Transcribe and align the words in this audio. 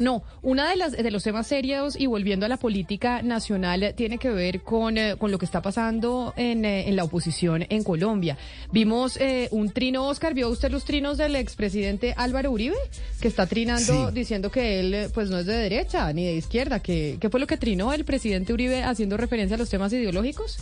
No, 0.00 0.22
una 0.42 0.70
de 0.70 0.76
las 0.76 0.92
de 0.92 1.10
los 1.10 1.24
temas 1.24 1.48
serios 1.48 1.96
y 1.98 2.06
volviendo 2.06 2.46
a 2.46 2.48
la 2.48 2.56
política 2.56 3.20
nacional 3.22 3.94
tiene 3.96 4.18
que 4.18 4.30
ver 4.30 4.62
con, 4.62 4.96
eh, 4.96 5.16
con 5.18 5.32
lo 5.32 5.40
que 5.40 5.44
está 5.44 5.60
pasando 5.60 6.32
en, 6.36 6.64
eh, 6.64 6.88
en 6.88 6.94
la 6.94 7.02
oposición 7.02 7.66
en 7.68 7.82
Colombia. 7.82 8.38
Vimos 8.70 9.16
eh, 9.16 9.48
un 9.50 9.70
trino, 9.72 10.06
Oscar, 10.06 10.34
¿vio 10.34 10.50
usted 10.50 10.70
los 10.70 10.84
trinos 10.84 11.18
del 11.18 11.34
expresidente 11.34 12.14
Álvaro 12.16 12.52
Uribe? 12.52 12.76
Que 13.20 13.26
está 13.26 13.46
trinando 13.48 14.12
diciendo 14.12 14.52
que 14.52 14.78
él 14.78 14.94
eh, 14.94 15.08
pues 15.12 15.30
no 15.30 15.38
es 15.38 15.46
de 15.46 15.56
derecha 15.56 16.12
ni 16.12 16.24
de 16.26 16.34
izquierda. 16.36 16.78
que 16.78 17.18
¿Qué 17.20 17.28
fue 17.28 17.40
lo 17.40 17.48
que 17.48 17.56
trinó 17.56 17.92
el 17.92 18.04
presidente 18.04 18.52
Uribe 18.52 18.84
haciendo 18.84 19.16
referencia 19.16 19.56
a 19.56 19.58
los 19.58 19.68
temas 19.68 19.92
ideológicos? 19.92 20.58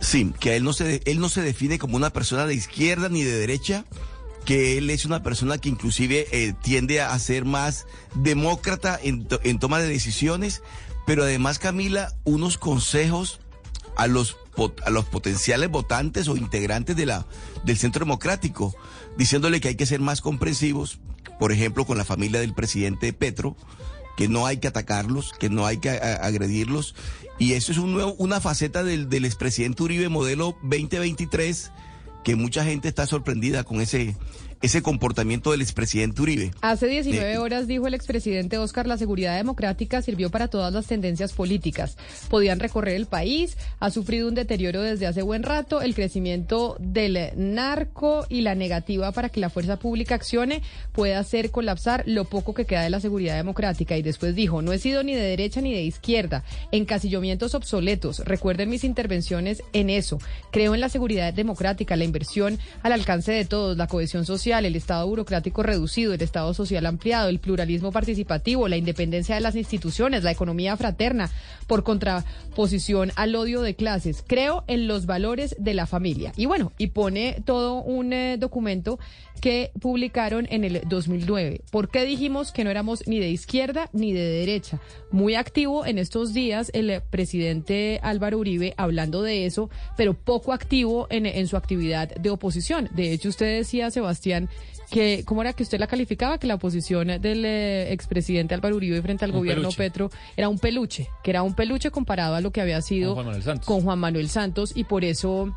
Sí, 0.00 0.32
que 0.40 0.56
él 0.56 0.64
no 0.64 0.72
se, 0.72 0.82
de- 0.82 1.02
él 1.04 1.20
no 1.20 1.28
se 1.28 1.42
define 1.42 1.78
como 1.78 1.94
una 1.96 2.10
persona 2.12 2.44
de 2.44 2.54
izquierda 2.54 3.08
ni 3.08 3.22
de 3.22 3.38
derecha, 3.38 3.84
que 4.44 4.78
él 4.78 4.90
es 4.90 5.04
una 5.04 5.22
persona 5.22 5.58
que 5.58 5.68
inclusive 5.68 6.26
eh, 6.32 6.54
tiende 6.62 7.00
a 7.00 7.18
ser 7.18 7.44
más 7.44 7.86
demócrata 8.14 8.98
en, 9.02 9.24
to- 9.26 9.40
en 9.44 9.58
toma 9.58 9.78
de 9.78 9.88
decisiones, 9.88 10.62
pero 11.06 11.22
además 11.22 11.58
Camila, 11.58 12.14
unos 12.24 12.58
consejos 12.58 13.40
a 13.96 14.06
los 14.06 14.36
a 14.86 14.90
los 14.90 15.04
potenciales 15.06 15.68
votantes 15.68 16.28
o 16.28 16.36
integrantes 16.36 16.94
de 16.94 17.06
la 17.06 17.26
del 17.64 17.76
Centro 17.76 18.04
Democrático, 18.04 18.72
diciéndole 19.18 19.60
que 19.60 19.66
hay 19.68 19.74
que 19.74 19.84
ser 19.86 19.98
más 20.00 20.20
comprensivos, 20.20 21.00
por 21.40 21.50
ejemplo, 21.50 21.84
con 21.86 21.98
la 21.98 22.04
familia 22.04 22.38
del 22.38 22.54
presidente 22.54 23.12
Petro, 23.12 23.56
que 24.16 24.28
no 24.28 24.46
hay 24.46 24.58
que 24.58 24.68
atacarlos, 24.68 25.32
que 25.40 25.50
no 25.50 25.66
hay 25.66 25.78
que 25.78 25.90
a- 25.90 26.16
agredirlos. 26.24 26.94
Y 27.36 27.54
eso 27.54 27.72
es 27.72 27.78
un 27.78 27.92
nuevo, 27.94 28.14
una 28.18 28.40
faceta 28.40 28.84
del, 28.84 29.08
del 29.08 29.24
expresidente 29.24 29.82
Uribe 29.82 30.08
modelo 30.08 30.56
2023, 30.62 31.72
que 32.24 32.34
mucha 32.34 32.64
gente 32.64 32.88
está 32.88 33.06
sorprendida 33.06 33.62
con 33.62 33.80
ese, 33.80 34.16
ese 34.64 34.82
comportamiento 34.82 35.50
del 35.50 35.60
expresidente 35.60 36.22
Uribe. 36.22 36.50
Hace 36.62 36.86
19 36.86 37.32
Eh, 37.34 37.38
horas 37.38 37.66
dijo 37.66 37.86
el 37.86 37.92
expresidente 37.92 38.56
Oscar, 38.56 38.86
la 38.86 38.96
seguridad 38.96 39.36
democrática 39.36 40.00
sirvió 40.00 40.30
para 40.30 40.48
todas 40.48 40.72
las 40.72 40.86
tendencias 40.86 41.34
políticas. 41.34 41.98
Podían 42.30 42.60
recorrer 42.60 42.96
el 42.96 43.04
país, 43.04 43.58
ha 43.78 43.90
sufrido 43.90 44.26
un 44.26 44.34
deterioro 44.34 44.80
desde 44.80 45.06
hace 45.06 45.20
buen 45.20 45.42
rato, 45.42 45.82
el 45.82 45.94
crecimiento 45.94 46.76
del 46.80 47.18
narco 47.36 48.24
y 48.30 48.40
la 48.40 48.54
negativa 48.54 49.12
para 49.12 49.28
que 49.28 49.40
la 49.40 49.50
fuerza 49.50 49.78
pública 49.78 50.14
accione 50.14 50.62
puede 50.92 51.14
hacer 51.14 51.50
colapsar 51.50 52.02
lo 52.06 52.24
poco 52.24 52.54
que 52.54 52.64
queda 52.64 52.82
de 52.82 52.90
la 52.90 53.00
seguridad 53.00 53.36
democrática. 53.36 53.98
Y 53.98 54.02
después 54.02 54.34
dijo, 54.34 54.62
no 54.62 54.72
he 54.72 54.78
sido 54.78 55.02
ni 55.02 55.14
de 55.14 55.22
derecha 55.22 55.60
ni 55.60 55.74
de 55.74 55.82
izquierda, 55.82 56.42
encasillamientos 56.72 57.54
obsoletos. 57.54 58.20
Recuerden 58.20 58.70
mis 58.70 58.84
intervenciones 58.84 59.62
en 59.74 59.90
eso. 59.90 60.18
Creo 60.50 60.74
en 60.74 60.80
la 60.80 60.88
seguridad 60.88 61.34
democrática, 61.34 61.96
la 61.96 62.04
inversión 62.04 62.58
al 62.82 62.92
alcance 62.92 63.32
de 63.32 63.44
todos, 63.44 63.76
la 63.76 63.88
cohesión 63.88 64.24
social, 64.24 64.53
el 64.62 64.76
Estado 64.76 65.06
burocrático 65.06 65.62
reducido, 65.62 66.12
el 66.12 66.22
Estado 66.22 66.54
social 66.54 66.86
ampliado, 66.86 67.28
el 67.28 67.40
pluralismo 67.40 67.90
participativo, 67.92 68.68
la 68.68 68.76
independencia 68.76 69.34
de 69.34 69.40
las 69.40 69.56
instituciones, 69.56 70.22
la 70.22 70.30
economía 70.30 70.76
fraterna, 70.76 71.30
por 71.66 71.82
contraposición 71.82 73.12
al 73.16 73.34
odio 73.34 73.62
de 73.62 73.74
clases. 73.74 74.22
Creo 74.26 74.64
en 74.66 74.86
los 74.86 75.06
valores 75.06 75.56
de 75.58 75.74
la 75.74 75.86
familia. 75.86 76.32
Y 76.36 76.46
bueno, 76.46 76.72
y 76.78 76.88
pone 76.88 77.42
todo 77.44 77.82
un 77.82 78.12
eh, 78.12 78.36
documento 78.38 78.98
que 79.40 79.72
publicaron 79.80 80.46
en 80.50 80.64
el 80.64 80.82
2009. 80.88 81.62
¿Por 81.70 81.90
qué 81.90 82.04
dijimos 82.04 82.52
que 82.52 82.64
no 82.64 82.70
éramos 82.70 83.06
ni 83.06 83.18
de 83.18 83.30
izquierda 83.30 83.90
ni 83.92 84.12
de 84.12 84.24
derecha? 84.24 84.80
Muy 85.10 85.34
activo 85.34 85.84
en 85.84 85.98
estos 85.98 86.32
días 86.32 86.70
el 86.72 87.02
presidente 87.10 88.00
Álvaro 88.02 88.38
Uribe 88.38 88.74
hablando 88.76 89.22
de 89.22 89.46
eso, 89.46 89.68
pero 89.96 90.14
poco 90.14 90.52
activo 90.52 91.06
en 91.10 91.46
su 91.46 91.56
actividad 91.56 92.14
de 92.14 92.30
oposición. 92.30 92.88
De 92.94 93.12
hecho, 93.12 93.28
usted 93.28 93.58
decía, 93.58 93.90
Sebastián, 93.90 94.43
que 94.90 95.24
¿cómo 95.24 95.42
era 95.42 95.52
que 95.52 95.62
usted 95.62 95.78
la 95.78 95.86
calificaba? 95.86 96.38
Que 96.38 96.46
la 96.46 96.54
oposición 96.54 97.08
del 97.20 97.44
eh, 97.44 97.92
expresidente 97.92 98.54
Álvaro 98.54 98.76
Uribe 98.76 99.00
frente 99.02 99.24
al 99.24 99.32
Un 99.32 99.38
gobierno 99.38 99.62
peluche. 99.62 99.76
Petro 99.76 100.10
era 100.36 100.48
un 100.48 100.58
peluche, 100.58 101.08
que 101.22 101.30
era 101.30 101.42
un 101.42 101.54
peluche 101.54 101.90
comparado 101.90 102.34
a 102.34 102.40
lo 102.40 102.50
que 102.50 102.60
había 102.60 102.80
sido 102.82 103.14
Con 103.14 103.24
Juan 103.24 103.26
Manuel 103.26 103.42
Santos. 103.42 103.66
con 103.66 103.80
Juan 103.82 103.98
Manuel 103.98 104.28
Santos 104.28 104.72
y 104.74 104.84
por 104.84 105.04
eso 105.04 105.54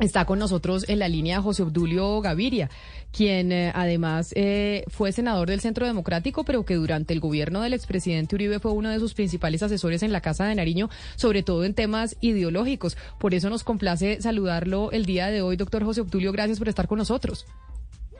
está 0.00 0.24
con 0.24 0.38
nosotros 0.38 0.88
en 0.88 1.00
la 1.00 1.08
línea 1.08 1.42
José 1.42 1.62
Obdulio 1.64 2.20
Gaviria, 2.20 2.70
quien 3.10 3.50
eh, 3.50 3.72
además 3.74 4.32
eh, 4.36 4.84
fue 4.88 5.10
senador 5.12 5.48
del 5.48 5.60
Centro 5.60 5.86
Democrático, 5.86 6.44
pero 6.44 6.64
que 6.64 6.74
durante 6.74 7.12
el 7.14 7.20
gobierno 7.20 7.62
del 7.62 7.72
expresidente 7.72 8.36
Uribe 8.36 8.60
fue 8.60 8.72
uno 8.72 8.90
de 8.90 9.00
sus 9.00 9.14
principales 9.14 9.62
asesores 9.62 10.02
en 10.02 10.12
la 10.12 10.20
Casa 10.20 10.44
de 10.44 10.54
Nariño, 10.54 10.88
sobre 11.16 11.42
todo 11.42 11.64
en 11.64 11.74
temas 11.74 12.16
ideológicos. 12.20 12.96
Por 13.18 13.34
eso 13.34 13.50
nos 13.50 13.64
complace 13.64 14.20
saludarlo 14.20 14.92
el 14.92 15.04
día 15.04 15.28
de 15.28 15.42
hoy, 15.42 15.56
doctor 15.56 15.84
José 15.84 16.02
Obdulio. 16.02 16.30
Gracias 16.32 16.58
por 16.58 16.68
estar 16.68 16.86
con 16.86 16.98
nosotros. 16.98 17.46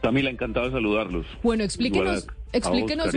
Camila, 0.03 0.31
encantado 0.31 0.66
de 0.66 0.72
saludarlos. 0.72 1.26
Bueno, 1.42 1.64
explíquenos, 1.64 2.26
explíquenos 2.53 3.12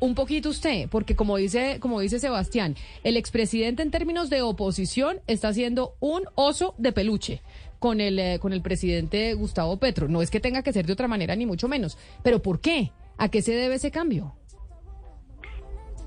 un, 0.00 0.14
poquito 0.14 0.48
usted, 0.50 0.88
porque 0.88 1.16
como 1.16 1.36
dice, 1.36 1.78
como 1.80 2.00
dice 2.00 2.18
Sebastián, 2.20 2.76
el 3.02 3.16
expresidente 3.16 3.82
en 3.82 3.90
términos 3.90 4.30
de 4.30 4.42
oposición 4.42 5.18
está 5.26 5.48
haciendo 5.48 5.94
un 6.00 6.22
oso 6.36 6.74
de 6.78 6.92
peluche 6.92 7.42
con 7.80 8.00
el, 8.00 8.18
eh, 8.18 8.38
con 8.40 8.52
el 8.52 8.62
presidente 8.62 9.34
Gustavo 9.34 9.78
Petro. 9.78 10.08
No 10.08 10.22
es 10.22 10.30
que 10.30 10.40
tenga 10.40 10.62
que 10.62 10.72
ser 10.72 10.86
de 10.86 10.92
otra 10.92 11.08
manera, 11.08 11.34
ni 11.36 11.46
mucho 11.46 11.68
menos. 11.68 11.98
Pero 12.22 12.40
¿por 12.40 12.60
qué? 12.60 12.92
¿A 13.18 13.28
qué 13.28 13.42
se 13.42 13.52
debe 13.52 13.74
ese 13.74 13.90
cambio? 13.90 14.34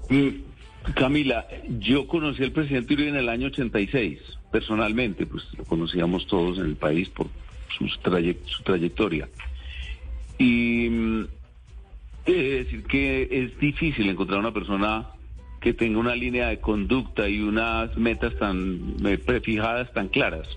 Mm, 0.09 0.93
Camila, 0.95 1.47
yo 1.79 2.07
conocí 2.07 2.43
al 2.43 2.51
presidente 2.53 2.93
Uribe 2.93 3.09
en 3.09 3.17
el 3.17 3.29
año 3.29 3.47
86, 3.47 4.19
personalmente, 4.51 5.25
pues 5.25 5.43
lo 5.57 5.65
conocíamos 5.65 6.25
todos 6.27 6.57
en 6.59 6.65
el 6.65 6.75
país 6.77 7.09
por 7.09 7.27
sus 7.77 7.99
traye- 8.01 8.37
su 8.45 8.63
trayectoria. 8.63 9.27
Y 10.37 10.89
mm, 10.89 11.25
de 12.25 12.63
decir 12.63 12.83
que 12.83 13.27
es 13.31 13.57
difícil 13.59 14.09
encontrar 14.09 14.39
una 14.39 14.53
persona 14.53 15.07
que 15.59 15.73
tenga 15.73 15.99
una 15.99 16.15
línea 16.15 16.49
de 16.49 16.59
conducta 16.59 17.27
y 17.27 17.41
unas 17.41 17.95
metas 17.97 18.35
tan 18.37 18.95
eh, 19.05 19.17
prefijadas, 19.17 19.91
tan 19.93 20.07
claras. 20.09 20.47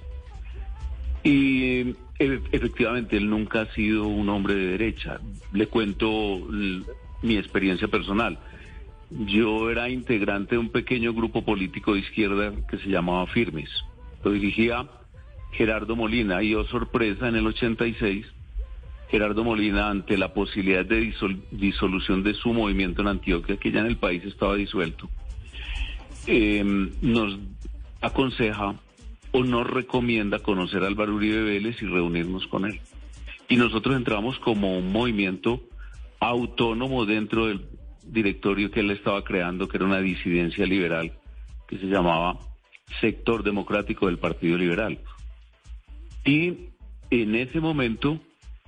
Y 1.23 1.95
e- 2.19 2.41
efectivamente, 2.53 3.17
él 3.17 3.29
nunca 3.29 3.63
ha 3.63 3.67
sido 3.75 4.07
un 4.07 4.29
hombre 4.29 4.55
de 4.55 4.67
derecha. 4.73 5.21
Le 5.53 5.67
cuento 5.67 6.47
mi 7.23 7.37
experiencia 7.37 7.89
personal. 7.89 8.39
Yo 9.11 9.71
era 9.71 9.89
integrante 9.89 10.55
de 10.55 10.59
un 10.59 10.69
pequeño 10.69 11.13
grupo 11.13 11.45
político 11.45 11.95
de 11.95 12.01
izquierda 12.01 12.53
que 12.69 12.79
se 12.79 12.89
llamaba 12.89 13.27
Firmes. 13.27 13.71
Lo 14.23 14.31
dirigía 14.33 14.87
Gerardo 15.53 15.97
Molina 15.97 16.43
y, 16.43 16.55
oh 16.55 16.65
sorpresa, 16.65 17.29
en 17.29 17.37
el 17.37 17.47
86, 17.47 18.27
Gerardo 19.11 19.43
Molina, 19.45 19.91
ante 19.91 20.17
la 20.17 20.33
posibilidad 20.33 20.85
de 20.85 21.03
disol- 21.03 21.43
disolución 21.51 22.23
de 22.23 22.35
su 22.35 22.53
movimiento 22.53 23.03
en 23.03 23.09
Antioquia, 23.09 23.57
que 23.57 23.73
ya 23.73 23.81
en 23.81 23.87
el 23.87 23.97
país 23.97 24.25
estaba 24.25 24.55
disuelto, 24.55 25.11
eh, 26.27 26.63
nos 27.03 27.39
aconseja 28.01 28.75
o 29.33 29.45
nos 29.45 29.69
recomienda 29.69 30.39
conocer 30.39 30.85
a 30.85 30.87
Álvaro 30.87 31.15
Uribe 31.15 31.43
Vélez 31.43 31.83
y 31.83 31.87
reunirnos 31.87 32.47
con 32.47 32.67
él. 32.67 32.81
Y 33.49 33.57
nosotros 33.57 33.97
entramos 33.97 34.39
como 34.39 34.79
un 34.79 34.93
movimiento 34.93 35.61
autónomo 36.21 37.05
dentro 37.05 37.47
del 37.47 37.63
directorio 38.05 38.71
que 38.71 38.81
él 38.81 38.91
estaba 38.93 39.25
creando, 39.25 39.69
que 39.69 39.77
era 39.77 39.87
una 39.87 40.01
disidencia 40.01 40.67
liberal, 40.67 41.13
que 41.67 41.79
se 41.79 41.87
llamaba 41.87 42.39
Sector 43.01 43.43
Democrático 43.43 44.07
del 44.07 44.19
Partido 44.19 44.57
Liberal. 44.57 44.99
Y 46.25 46.69
en 47.11 47.35
ese 47.35 47.61
momento 47.61 48.21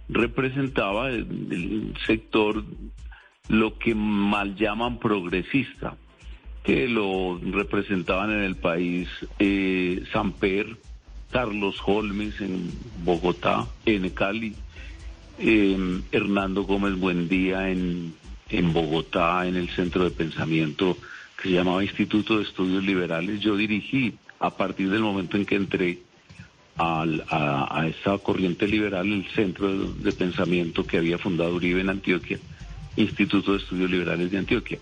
representaba 0.09 1.09
el, 1.09 1.27
el 1.51 1.95
sector 2.07 2.65
lo 3.49 3.79
que 3.79 3.95
mal 3.95 4.55
llaman 4.57 4.99
progresista, 4.99 5.97
que 6.63 6.89
lo 6.89 7.39
representaban 7.39 8.31
en 8.31 8.41
el 8.41 8.57
país 8.57 9.09
eh, 9.39 10.03
Samper, 10.13 10.77
Carlos 11.31 11.77
Holmes 11.85 12.41
en 12.41 12.71
Bogotá, 13.05 13.67
en 13.85 14.09
Cali, 14.11 14.55
eh, 15.39 16.01
Hernando 16.13 16.63
Gómez 16.63 16.99
Buendía 16.99 17.71
en, 17.71 18.15
en 18.49 18.73
Bogotá, 18.73 19.47
en 19.47 19.57
el 19.57 19.69
centro 19.71 20.05
de 20.05 20.11
pensamiento 20.11 20.97
que 21.37 21.49
se 21.49 21.55
llamaba 21.55 21.83
Instituto 21.83 22.37
de 22.37 22.45
Estudios 22.45 22.85
Liberales. 22.85 23.41
Yo 23.41 23.57
dirigí 23.57 24.15
a 24.39 24.51
partir 24.51 24.91
del 24.91 25.01
momento 25.01 25.37
en 25.37 25.47
que 25.47 25.57
entré 25.57 25.99
al- 26.77 27.25
a, 27.29 27.81
a 27.81 27.87
esa 27.87 28.19
corriente 28.19 28.67
liberal 28.67 29.11
el 29.13 29.27
centro 29.35 29.73
de, 29.93 30.13
pensamiento 30.13 30.87
que 30.87 30.99
había 30.99 31.19
fundado 31.19 31.55
Uribe 31.55 31.81
en 31.81 31.91
Antioquia 31.91 32.39
Instituto 32.97 33.53
de 33.53 33.59
Estudios 33.59 33.91
Liberales 33.91 34.31
de 34.31 34.39
Antioquia. 34.39 34.79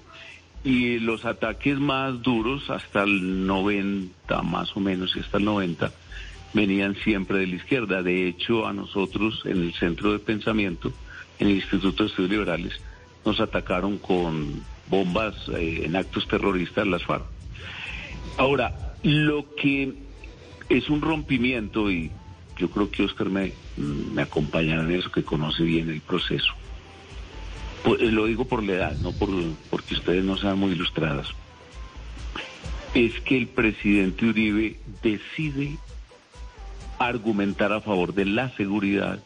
Y 0.64 0.98
los 0.98 1.24
ataques 1.24 1.78
más 1.78 2.20
duros, 2.22 2.68
hasta 2.68 3.04
el 3.04 3.46
90 3.46 4.42
más 4.42 4.76
o 4.76 4.80
menos, 4.80 5.14
y 5.16 5.20
hasta 5.20 5.38
el 5.38 5.44
90, 5.44 5.92
venían 6.52 6.96
siempre 6.96 7.38
de 7.38 7.46
la 7.46 7.54
izquierda. 7.54 8.02
De 8.02 8.26
hecho, 8.26 8.66
a 8.66 8.72
nosotros 8.72 9.42
en 9.44 9.62
el 9.62 9.72
centro 9.74 10.12
de 10.12 10.18
pensamiento, 10.18 10.92
en 11.38 11.48
el 11.48 11.54
Instituto 11.54 12.02
de 12.02 12.08
Estudios 12.10 12.30
Liberales, 12.32 12.72
nos 13.24 13.38
atacaron 13.40 13.98
con 13.98 14.60
bombas 14.88 15.36
eh, 15.56 15.82
en 15.84 15.94
actos 15.94 16.26
terroristas 16.26 16.86
las 16.88 17.04
FARC. 17.04 17.24
Ahora, 18.36 18.94
lo 19.02 19.54
que 19.54 19.94
es 20.70 20.88
un 20.88 21.02
rompimiento, 21.02 21.90
y 21.90 22.10
yo 22.56 22.70
creo 22.70 22.90
que 22.90 23.02
Oscar 23.02 23.28
me, 23.28 23.52
me 23.76 24.22
acompañará 24.22 24.82
en 24.82 24.92
eso, 24.92 25.10
que 25.10 25.24
conoce 25.24 25.64
bien 25.64 25.90
el 25.90 26.00
proceso. 26.00 26.54
Pues, 27.82 28.00
lo 28.00 28.26
digo 28.26 28.44
por 28.44 28.62
la 28.62 28.72
edad, 28.72 28.96
no 29.00 29.12
por, 29.12 29.28
porque 29.68 29.94
ustedes 29.94 30.24
no 30.24 30.36
sean 30.36 30.58
muy 30.58 30.72
ilustradas. 30.72 31.28
Es 32.94 33.20
que 33.20 33.36
el 33.36 33.48
presidente 33.48 34.26
Uribe 34.26 34.76
decide 35.02 35.76
argumentar 36.98 37.72
a 37.72 37.80
favor 37.80 38.14
de 38.14 38.26
la 38.26 38.50
seguridad 38.56 39.22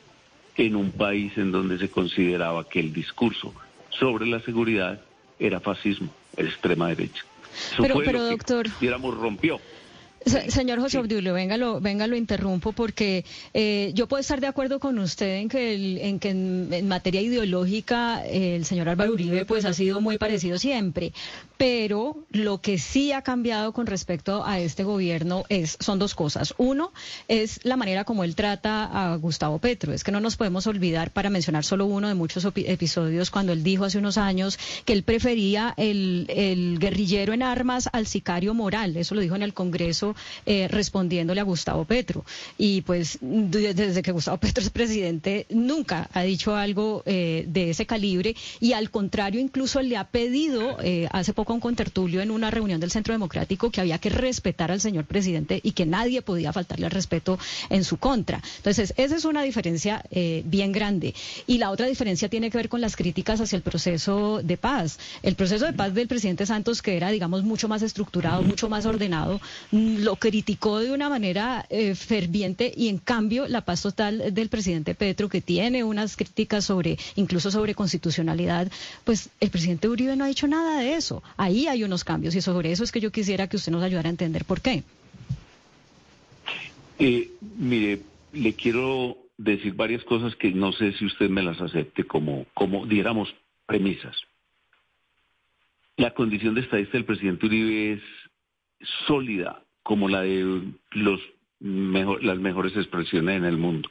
en 0.57 0.77
un 0.77 0.93
país 0.93 1.37
en 1.37 1.53
donde 1.53 1.79
se 1.79 1.91
consideraba 1.91 2.69
que 2.69 2.81
el 2.81 2.93
discurso 2.93 3.53
sobre 3.91 4.27
la 4.27 4.41
seguridad 4.41 5.01
era 5.39 5.61
fascismo, 5.61 6.09
extrema 6.37 6.89
derecha. 6.89 7.25
pero, 7.79 7.97
pero 8.05 8.23
doctor, 8.23 8.67
digamos, 8.81 9.17
rompió 9.17 9.61
señor 10.27 10.81
José 10.81 10.99
Obdulio, 10.99 11.35
venga, 11.35 11.57
lo, 11.57 11.81
venga, 11.81 12.07
lo 12.07 12.17
interrumpo 12.17 12.73
porque 12.73 13.25
eh, 13.53 13.93
yo 13.95 14.07
puedo 14.09 14.21
estar 14.21 14.41
de 14.41 14.47
acuerdo 14.47 14.81
con 14.81 14.99
usted 14.99 15.37
en 15.37 15.49
que, 15.49 16.07
en, 16.09 16.19
que 16.19 16.31
en, 16.31 16.89
materia 16.89 17.21
ideológica 17.21 18.25
el 18.25 18.65
señor 18.65 18.89
Álvaro 18.89 19.13
Uribe 19.13 19.45
pues 19.45 19.65
ha 19.65 19.73
sido 19.73 20.01
muy 20.01 20.19
parecido 20.19 20.59
siempre, 20.59 21.13
pero 21.57 22.17
lo 22.31 22.61
que 22.61 22.79
sí 22.79 23.13
ha 23.13 23.23
cambiado 23.23 23.73
con 23.73 23.87
respecto 23.87 24.45
a 24.45 24.59
este 24.61 24.85
gobierno 24.85 25.45
es 25.49 25.77
son 25.81 25.99
dos 25.99 26.15
cosas. 26.15 26.55
Uno 26.59 26.93
es 27.29 27.61
la 27.65 27.77
manera 27.77 28.05
como 28.05 28.25
él 28.25 28.35
trata 28.35 28.85
a 28.85 29.17
Gustavo 29.17 29.59
Petro. 29.59 29.93
Es 29.93 30.05
que 30.05 30.13
no 30.13 30.21
nos 30.21 30.37
podemos 30.37 30.67
olvidar, 30.67 31.11
para 31.11 31.31
mencionar 31.31 31.65
solo 31.65 31.87
uno 31.87 32.09
de 32.09 32.15
muchos 32.15 32.45
episodios, 32.45 33.31
cuando 33.31 33.53
él 33.53 33.63
dijo 33.63 33.85
hace 33.85 33.99
unos 33.99 34.19
años 34.19 34.59
que 34.85 34.93
él 34.93 35.03
prefería 35.03 35.75
el, 35.77 36.27
el 36.29 36.79
guerrillero 36.79 37.33
en 37.33 37.43
armas 37.43 37.89
al 37.93 38.07
sicario 38.07 38.55
moral. 38.55 38.97
Eso 38.97 39.15
lo 39.15 39.21
dijo 39.21 39.37
en 39.37 39.43
el 39.43 39.55
Congreso 39.55 40.14
eh, 40.47 40.69
respondiéndole 40.69 41.41
a 41.41 41.45
Gustavo 41.45 41.85
Petro. 41.85 42.25
Y 42.59 42.83
pues 42.83 43.19
desde 43.21 44.03
que 44.03 44.13
Gustavo 44.13 44.39
Petro 44.39 44.63
es 44.63 44.71
presidente 44.71 45.47
nunca 45.51 46.09
ha 46.13 46.23
dicho 46.23 46.55
algo 46.55 47.03
eh, 47.07 47.45
de 47.49 47.71
ese 47.71 47.87
calibre 47.87 48.35
y 48.61 48.73
al 48.73 48.91
contrario 48.91 49.41
incluso 49.41 49.81
le 49.81 49.97
ha 49.97 50.05
pedido 50.05 50.79
eh, 50.83 51.09
hace 51.13 51.33
poco 51.33 51.53
a 51.53 51.57
un 51.57 51.61
contertulio 51.61 52.21
en 52.21 52.31
una 52.31 52.51
reunión 52.51 52.81
del 52.81 52.91
Centro 52.91 53.13
Democrático 53.13 53.71
que 53.71 53.81
había 53.81 53.99
que 53.99 54.11
respetar 54.11 54.71
al 54.71 54.81
señor 54.81 55.05
presidente 55.05 55.61
y 55.63 55.73
que 55.73 55.87
nadie 55.87 56.23
podía 56.23 56.53
faltarle 56.53 56.87
al 56.87 56.93
respeto 56.93 57.39
en 57.71 57.85
su 57.85 57.97
contra. 57.99 58.43
Entonces, 58.57 58.95
esa 58.97 59.17
es 59.17 59.25
una 59.25 59.43
diferencia 59.43 60.05
bien 60.45 60.73
grande. 60.73 61.15
Y 61.47 61.59
la 61.59 61.71
otra 61.71 61.87
diferencia 61.87 62.29
tiene 62.29 62.51
que 62.51 62.59
ver 62.59 62.69
con 62.69 62.81
las 62.81 62.97
críticas 62.97 63.41
hacia 63.41 63.57
el 63.57 63.63
proceso 63.63 64.41
de 64.43 64.57
paz. 64.57 64.99
El 65.23 65.35
proceso 65.35 65.67
de 65.67 65.73
paz 65.73 65.95
del 65.95 66.09
presidente 66.09 66.47
Santos, 66.47 66.83
que 66.83 66.97
era, 66.97 67.11
digamos, 67.11 67.43
mucho 67.43 67.69
más 67.69 67.83
estructurado, 67.83 68.43
mucho 68.43 68.69
más 68.69 68.87
ordenado, 68.87 69.41
lo 70.05 70.17
criticó 70.17 70.79
de 70.79 70.93
una 70.93 71.09
manera 71.09 71.67
eh, 71.71 71.95
ferviente 71.95 72.73
y 72.77 72.89
en 72.89 72.99
cambio 72.99 73.49
la 73.49 73.63
paz 73.63 73.83
total 73.83 74.35
del 74.35 74.49
presidente 74.51 74.95
Petro, 74.95 75.29
que 75.29 75.41
tiene 75.41 75.83
unas 75.83 76.17
críticas 76.17 76.67
sobre, 76.67 76.99
incluso 77.17 77.51
sobre 77.51 77.75
constitucionalidad, 77.75 78.71
pues 79.05 79.31
el 79.41 79.51
presidente 79.51 79.89
Uribe 79.89 80.15
no 80.15 80.25
ha 80.25 80.29
dicho 80.29 80.47
nada 80.47 80.81
de 80.81 80.95
eso. 80.95 81.23
Ahí 81.37 81.67
hay 81.67 81.83
unos 81.83 82.05
cambios 82.05 82.35
y 82.35 82.43
sobre 82.43 82.71
eso 82.71 82.85
es 82.85 82.93
que 82.93 83.01
yo 83.01 83.11
quisiera 83.11 83.49
que 83.49 83.57
usted 83.57 83.73
nos 83.73 83.83
ayudara 83.83 84.09
a 84.09 84.11
entender 84.11 84.45
por 84.45 84.61
qué. 84.61 84.85
Eh, 86.99 87.31
mire, 87.57 88.03
le 88.33 88.53
quiero 88.53 89.17
decir 89.39 89.75
varias 89.75 90.05
cosas 90.05 90.37
que 90.37 90.53
no 90.53 90.73
sé 90.73 90.93
si 90.93 91.07
usted 91.07 91.29
me 91.29 91.43
las 91.43 91.61
acepte 91.61 92.05
como, 92.05 92.47
como 92.55 92.87
diéramos 92.87 93.35
premisas. 93.67 94.17
La 95.97 96.13
condición 96.13 96.55
de 96.55 96.61
estadista 96.61 96.99
del 96.99 97.07
presidente 97.07 97.47
Uribe 97.47 97.95
es 97.95 98.01
sólida 99.07 99.64
como 99.85 100.09
la 100.09 100.23
de 100.23 100.63
los 100.91 101.21
las 101.61 102.39
mejores 102.39 102.77
expresiones 102.77 103.37
en 103.37 103.45
el 103.45 103.57
mundo, 103.57 103.89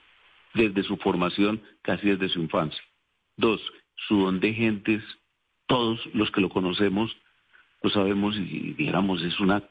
desde 0.54 0.84
su 0.84 0.98
formación, 0.98 1.62
casi 1.82 2.10
desde 2.10 2.30
su 2.30 2.42
infancia. 2.42 2.84
Dos, 3.38 3.62
su 4.08 4.18
don 4.18 4.40
de 4.40 4.54
gentes, 4.54 5.02
todos 5.66 6.00
los 6.14 6.30
que 6.30 6.42
lo 6.42 6.50
conocemos 6.50 7.16
lo 7.84 7.90
sabemos 7.90 8.36
y 8.38 8.74
digamos 8.74 9.22
es 9.22 9.40
una 9.40 9.62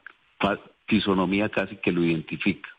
fisonomía 0.87 1.49
casi 1.49 1.77
que 1.77 1.91
lo 1.91 2.03
identifica. 2.03 2.69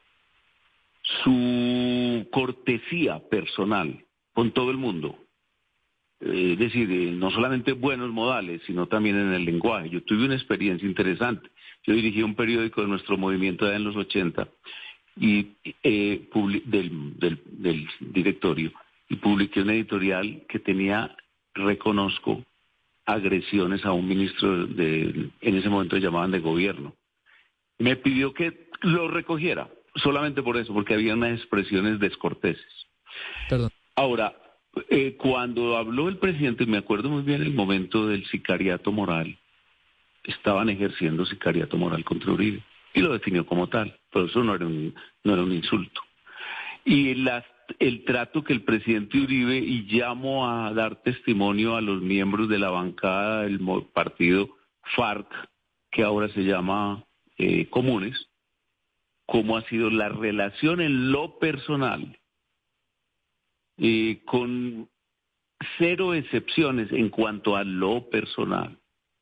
Su 1.23 2.27
cortesía 2.31 3.19
personal 3.29 4.05
con 4.33 4.53
todo 4.53 4.71
el 4.71 4.77
mundo, 4.77 5.19
es 6.25 6.59
decir, 6.59 6.91
eh, 6.91 7.13
no 7.13 7.31
solamente 7.31 7.73
buenos 7.73 8.11
modales, 8.11 8.63
sino 8.67 8.87
también 8.87 9.17
en 9.17 9.33
el 9.35 9.45
lenguaje. 9.45 9.91
Yo 9.91 10.03
tuve 10.03 10.25
una 10.25 10.35
experiencia 10.35 10.89
interesante. 10.89 11.51
Yo 11.87 11.93
dirigí 11.93 12.23
un 12.23 12.35
periódico 12.35 12.81
de 12.81 12.89
nuestro 12.89 13.19
movimiento 13.19 13.71
en 13.71 13.85
los 13.85 13.95
80 13.95 14.49
y, 15.21 15.49
eh, 15.83 16.29
del, 16.65 17.19
del, 17.19 17.89
directorio 18.01 18.73
y 19.09 19.17
publiqué 19.17 19.61
una 19.61 19.75
editorial 19.75 20.43
que 20.49 20.59
tenía, 20.59 21.15
reconozco, 21.55 22.43
agresiones 23.05 23.85
a 23.85 23.93
un 23.93 24.09
ministro 24.09 24.67
de, 24.67 25.29
en 25.43 25.57
ese 25.57 25.69
momento 25.69 25.99
llamaban 25.99 26.31
de 26.31 26.41
gobierno. 26.41 26.95
Me 27.79 27.97
pidió 27.97 28.33
que 28.33 28.71
lo 28.81 29.09
recogiera, 29.09 29.69
solamente 29.97 30.43
por 30.43 30.57
eso, 30.57 30.73
porque 30.73 30.95
había 30.95 31.13
unas 31.13 31.39
expresiones 31.39 32.01
descorteses. 32.01 32.65
Perdón. 33.51 33.71
Ahora, 33.95 34.35
eh, 34.89 35.17
cuando 35.17 35.77
habló 35.77 36.09
el 36.09 36.19
presidente, 36.19 36.67
me 36.67 36.79
acuerdo 36.79 37.09
muy 37.09 37.23
bien 37.23 37.43
el 37.43 37.55
momento 37.55 38.07
del 38.07 38.25
sicariato 38.27 38.93
moral, 38.93 39.39
estaban 40.25 40.69
ejerciendo 40.69 41.27
sicariato 41.27 41.77
moral 41.77 42.05
contra 42.05 42.33
Uribe 42.33 42.63
y 42.95 43.01
lo 43.01 43.13
definió 43.13 43.45
como 43.45 43.69
tal, 43.69 43.99
pero 44.13 44.27
eso 44.27 44.43
no 44.43 44.55
era 44.55 44.67
un, 44.67 45.53
insulto. 45.53 46.01
Y 46.85 47.11
el 47.79 48.05
trato 48.05 48.45
que 48.45 48.53
el 48.53 48.63
presidente 48.63 49.19
Uribe, 49.19 49.59
y 49.59 49.83
llamo 49.83 50.49
a 50.49 50.73
dar 50.73 51.03
testimonio 51.03 51.77
a 51.77 51.81
los 51.81 52.01
miembros 52.01 52.49
de 52.49 52.59
la 52.59 52.71
bancada 52.71 53.43
del 53.43 53.61
partido 53.93 54.49
FARC, 54.97 55.27
que 55.91 56.03
ahora 56.03 56.29
se 56.29 56.45
llama 56.45 57.05
eh, 57.39 57.67
Comunes, 57.69 58.29
cómo 59.27 59.57
ha 59.57 59.63
sido 59.63 59.91
la 59.91 60.09
relación 60.09 60.81
en 60.81 61.11
lo 61.11 61.39
personal, 61.39 62.19
eh, 63.79 64.23
con 64.25 64.89
cero 65.79 66.15
excepciones 66.15 66.93
en 66.93 67.09
cuanto 67.09 67.57
a 67.57 67.65
lo 67.65 68.09
personal 68.11 68.79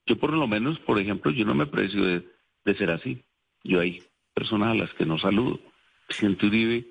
yo 0.07 0.19
por 0.19 0.33
lo 0.33 0.47
menos, 0.47 0.79
por 0.81 0.99
ejemplo, 0.99 1.31
yo 1.31 1.45
no 1.45 1.55
me 1.55 1.65
aprecio 1.65 2.05
de, 2.05 2.25
ser 2.77 2.91
así. 2.91 3.25
Yo 3.65 3.81
hay 3.81 4.03
personas 4.35 4.71
a 4.71 4.75
las 4.75 4.93
que 4.95 5.07
no 5.07 5.19
saludo. 5.19 5.61
Siento 6.09 6.47
Uribe 6.47 6.87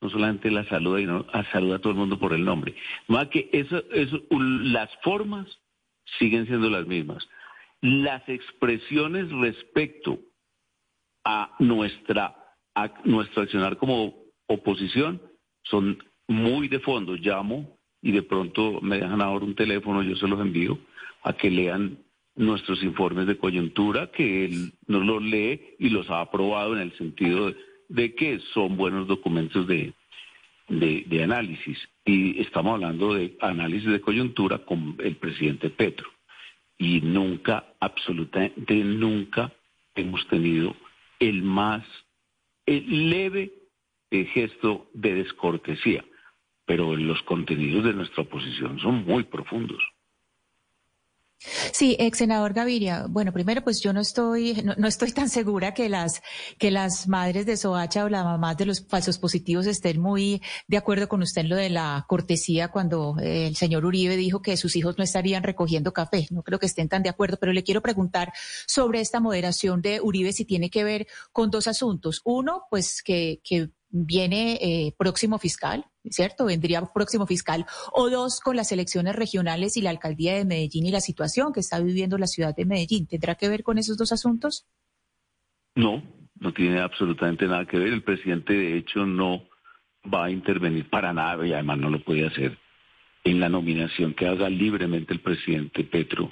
no 0.00 0.10
solamente 0.10 0.50
la 0.50 0.64
saluda, 0.64 0.98
sino 0.98 1.26
a 1.32 1.44
saluda 1.52 1.76
a 1.76 1.78
todo 1.78 1.92
el 1.92 1.98
mundo 1.98 2.18
por 2.18 2.32
el 2.32 2.44
nombre. 2.44 2.74
Más 3.06 3.28
que 3.28 3.48
eso, 3.52 3.84
eso, 3.92 4.20
las 4.30 4.90
formas 5.02 5.46
siguen 6.18 6.46
siendo 6.46 6.68
las 6.70 6.86
mismas. 6.86 7.28
Las 7.80 8.28
expresiones 8.28 9.30
respecto 9.30 10.18
a 11.24 11.54
nuestra 11.60 12.36
a 12.74 12.92
nuestro 13.04 13.42
accionar 13.42 13.76
como 13.76 14.14
oposición 14.46 15.22
son 15.62 16.02
muy 16.28 16.68
de 16.68 16.80
fondo. 16.80 17.14
Llamo 17.16 17.78
y 18.00 18.12
de 18.12 18.22
pronto 18.22 18.80
me 18.80 18.98
dejan 18.98 19.22
ahora 19.22 19.44
un 19.44 19.54
teléfono, 19.54 20.02
yo 20.02 20.16
se 20.16 20.26
los 20.26 20.40
envío 20.40 20.78
a 21.22 21.32
que 21.32 21.50
lean 21.50 21.98
nuestros 22.34 22.82
informes 22.82 23.26
de 23.26 23.36
coyuntura, 23.36 24.10
que 24.10 24.46
él 24.46 24.72
nos 24.86 25.04
los 25.04 25.22
lee 25.22 25.60
y 25.78 25.90
los 25.90 26.10
ha 26.10 26.20
aprobado 26.20 26.74
en 26.74 26.82
el 26.82 26.96
sentido 26.96 27.52
de, 27.88 28.14
que 28.14 28.40
son 28.54 28.76
buenos 28.76 29.06
documentos 29.06 29.66
de, 29.66 29.92
de, 30.68 31.22
análisis. 31.22 31.78
Y 32.04 32.40
estamos 32.40 32.74
hablando 32.74 33.14
de 33.14 33.36
análisis 33.40 33.90
de 33.90 34.00
coyuntura 34.00 34.58
con 34.58 34.96
el 34.98 35.16
presidente 35.16 35.70
Petro. 35.70 36.08
Y 36.78 37.00
nunca, 37.00 37.74
absolutamente 37.78 38.76
nunca, 38.76 39.52
hemos 39.94 40.26
tenido 40.28 40.74
el 41.20 41.42
más 41.42 41.84
leve 42.66 43.52
eh, 44.10 44.24
gesto 44.24 44.88
de 44.94 45.14
descortesía. 45.14 46.04
Pero 46.64 46.96
los 46.96 47.22
contenidos 47.22 47.84
de 47.84 47.92
nuestra 47.92 48.22
oposición 48.22 48.78
son 48.78 49.04
muy 49.04 49.24
profundos. 49.24 49.82
Sí, 51.72 51.96
ex 51.98 52.18
senador 52.18 52.52
Gaviria. 52.52 53.06
Bueno, 53.08 53.32
primero, 53.32 53.62
pues 53.62 53.80
yo 53.80 53.92
no 53.92 54.00
estoy, 54.00 54.62
no, 54.76 54.86
estoy 54.86 55.12
tan 55.12 55.28
segura 55.28 55.74
que 55.74 55.88
las, 55.88 56.22
que 56.58 56.70
las 56.70 57.08
madres 57.08 57.46
de 57.46 57.56
Soacha 57.56 58.04
o 58.04 58.08
las 58.08 58.24
mamás 58.24 58.56
de 58.56 58.66
los 58.66 58.86
falsos 58.86 59.18
positivos 59.18 59.66
estén 59.66 60.00
muy 60.00 60.40
de 60.68 60.76
acuerdo 60.76 61.08
con 61.08 61.22
usted 61.22 61.42
en 61.42 61.48
lo 61.48 61.56
de 61.56 61.70
la 61.70 62.04
cortesía 62.08 62.68
cuando 62.68 63.16
eh, 63.20 63.48
el 63.48 63.56
señor 63.56 63.84
Uribe 63.84 64.16
dijo 64.16 64.40
que 64.40 64.56
sus 64.56 64.76
hijos 64.76 64.98
no 64.98 65.04
estarían 65.04 65.42
recogiendo 65.42 65.92
café. 65.92 66.28
No 66.30 66.42
creo 66.42 66.60
que 66.60 66.66
estén 66.66 66.88
tan 66.88 67.02
de 67.02 67.10
acuerdo, 67.10 67.38
pero 67.40 67.52
le 67.52 67.64
quiero 67.64 67.82
preguntar 67.82 68.32
sobre 68.66 69.00
esta 69.00 69.18
moderación 69.18 69.82
de 69.82 70.00
Uribe 70.00 70.32
si 70.32 70.44
tiene 70.44 70.70
que 70.70 70.84
ver 70.84 71.06
con 71.32 71.50
dos 71.50 71.66
asuntos. 71.66 72.20
Uno, 72.24 72.64
pues 72.70 73.02
que, 73.02 73.40
que 73.42 73.70
viene 73.90 74.58
eh, 74.60 74.94
próximo 74.96 75.38
fiscal, 75.38 75.86
¿cierto? 76.10 76.44
Vendría 76.46 76.82
próximo 76.92 77.26
fiscal. 77.26 77.64
O 77.92 78.10
dos, 78.10 78.40
con 78.40 78.56
las 78.56 78.72
elecciones 78.72 79.16
regionales 79.16 79.76
y 79.76 79.82
la 79.82 79.90
alcaldía 79.90 80.34
de 80.34 80.44
Medellín 80.44 80.86
y 80.86 80.90
la 80.90 81.00
situación 81.00 81.52
que 81.52 81.60
está 81.60 81.80
viviendo 81.80 82.18
la 82.18 82.26
ciudad 82.26 82.54
de 82.54 82.64
Medellín. 82.64 83.06
¿Tendrá 83.06 83.34
que 83.34 83.48
ver 83.48 83.62
con 83.62 83.78
esos 83.78 83.96
dos 83.96 84.12
asuntos? 84.12 84.66
No, 85.74 86.02
no 86.38 86.52
tiene 86.52 86.80
absolutamente 86.80 87.46
nada 87.46 87.66
que 87.66 87.78
ver. 87.78 87.88
El 87.88 88.02
presidente, 88.02 88.52
de 88.52 88.76
hecho, 88.76 89.06
no 89.06 89.48
va 90.12 90.26
a 90.26 90.30
intervenir 90.30 90.88
para 90.90 91.12
nada 91.12 91.46
y 91.46 91.52
además 91.52 91.78
no 91.78 91.90
lo 91.90 92.02
puede 92.02 92.26
hacer 92.26 92.58
en 93.24 93.40
la 93.40 93.48
nominación 93.48 94.14
que 94.14 94.26
haga 94.26 94.48
libremente 94.48 95.12
el 95.14 95.20
presidente 95.20 95.84
Petro 95.84 96.28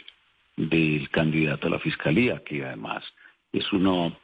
del 0.57 1.09
candidato 1.11 1.69
a 1.69 1.71
la 1.71 1.79
fiscalía, 1.79 2.43
que 2.45 2.65
además 2.65 3.05
es 3.53 3.73
uno 3.73 4.19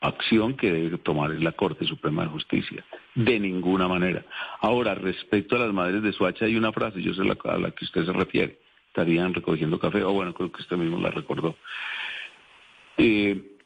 acción 0.00 0.56
que 0.56 0.70
debe 0.70 0.98
tomar 0.98 1.30
la 1.30 1.52
Corte 1.52 1.84
Suprema 1.84 2.22
de 2.22 2.28
Justicia. 2.28 2.84
De 3.14 3.38
ninguna 3.40 3.88
manera. 3.88 4.24
Ahora, 4.60 4.94
respecto 4.94 5.56
a 5.56 5.60
las 5.60 5.72
madres 5.72 6.02
de 6.02 6.12
Suacha, 6.12 6.44
hay 6.44 6.56
una 6.56 6.72
frase, 6.72 7.02
yo 7.02 7.14
sé 7.14 7.24
la, 7.24 7.36
a 7.44 7.58
la 7.58 7.70
que 7.72 7.84
usted 7.84 8.04
se 8.04 8.12
refiere. 8.12 8.58
Estarían 8.88 9.34
recogiendo 9.34 9.78
café, 9.78 10.02
o 10.02 10.12
bueno, 10.12 10.34
creo 10.34 10.50
que 10.52 10.62
usted 10.62 10.76
mismo 10.76 10.98
la 10.98 11.10
recordó. 11.10 11.56
Eh, 12.96 13.58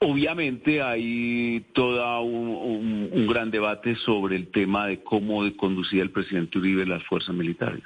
obviamente 0.00 0.80
hay 0.80 1.64
todo 1.74 2.22
un, 2.22 3.26
gran 3.28 3.50
debate 3.50 3.94
sobre 3.96 4.36
el 4.36 4.50
tema 4.50 4.86
de 4.86 5.02
cómo 5.02 5.42
conducía 5.56 6.02
el 6.02 6.10
presidente 6.10 6.58
Uribe 6.58 6.86
las 6.86 7.04
fuerzas 7.04 7.34
militares. 7.34 7.84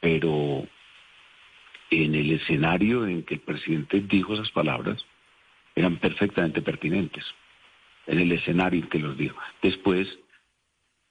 Pero 0.00 0.66
en 1.90 2.14
el 2.14 2.32
escenario 2.32 3.06
en 3.06 3.24
que 3.24 3.34
el 3.34 3.40
presidente 3.40 4.00
dijo 4.00 4.34
esas 4.34 4.50
palabras, 4.52 5.04
eran 5.78 5.96
perfectamente 5.96 6.60
pertinentes 6.60 7.24
en 8.06 8.18
el 8.18 8.32
escenario 8.32 8.82
en 8.82 8.88
que 8.88 8.98
los 8.98 9.16
dijo. 9.16 9.38
Después, 9.62 10.08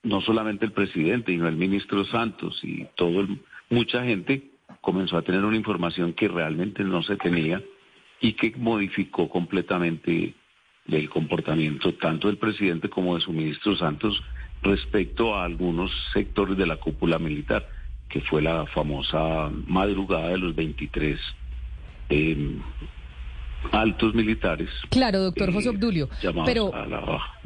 no 0.03 0.21
solamente 0.21 0.65
el 0.65 0.74
presidente, 0.74 1.31
sino 1.31 1.47
el 1.47 1.55
ministro 1.55 2.03
Santos 2.05 2.59
y 2.63 2.86
todo 2.95 3.25
mucha 3.69 4.03
gente 4.03 4.51
comenzó 4.81 5.17
a 5.17 5.21
tener 5.21 5.43
una 5.45 5.57
información 5.57 6.13
que 6.13 6.27
realmente 6.27 6.83
no 6.83 7.01
se 7.03 7.15
tenía 7.17 7.62
y 8.19 8.33
que 8.33 8.53
modificó 8.57 9.29
completamente 9.29 10.33
el 10.88 11.09
comportamiento 11.09 11.93
tanto 11.95 12.27
del 12.27 12.38
presidente 12.38 12.89
como 12.89 13.15
de 13.15 13.21
su 13.21 13.31
ministro 13.31 13.75
Santos 13.77 14.21
respecto 14.63 15.36
a 15.36 15.45
algunos 15.45 15.91
sectores 16.13 16.57
de 16.57 16.65
la 16.65 16.77
cúpula 16.77 17.19
militar, 17.19 17.67
que 18.09 18.21
fue 18.21 18.41
la 18.41 18.65
famosa 18.67 19.50
madrugada 19.67 20.29
de 20.29 20.38
los 20.38 20.55
23 20.55 21.19
eh, 22.09 22.57
altos 23.72 24.14
militares. 24.14 24.70
Claro, 24.90 25.22
doctor 25.22 25.54
José 25.54 25.70
Obdulio. 25.70 26.10
Pero, 26.46 26.72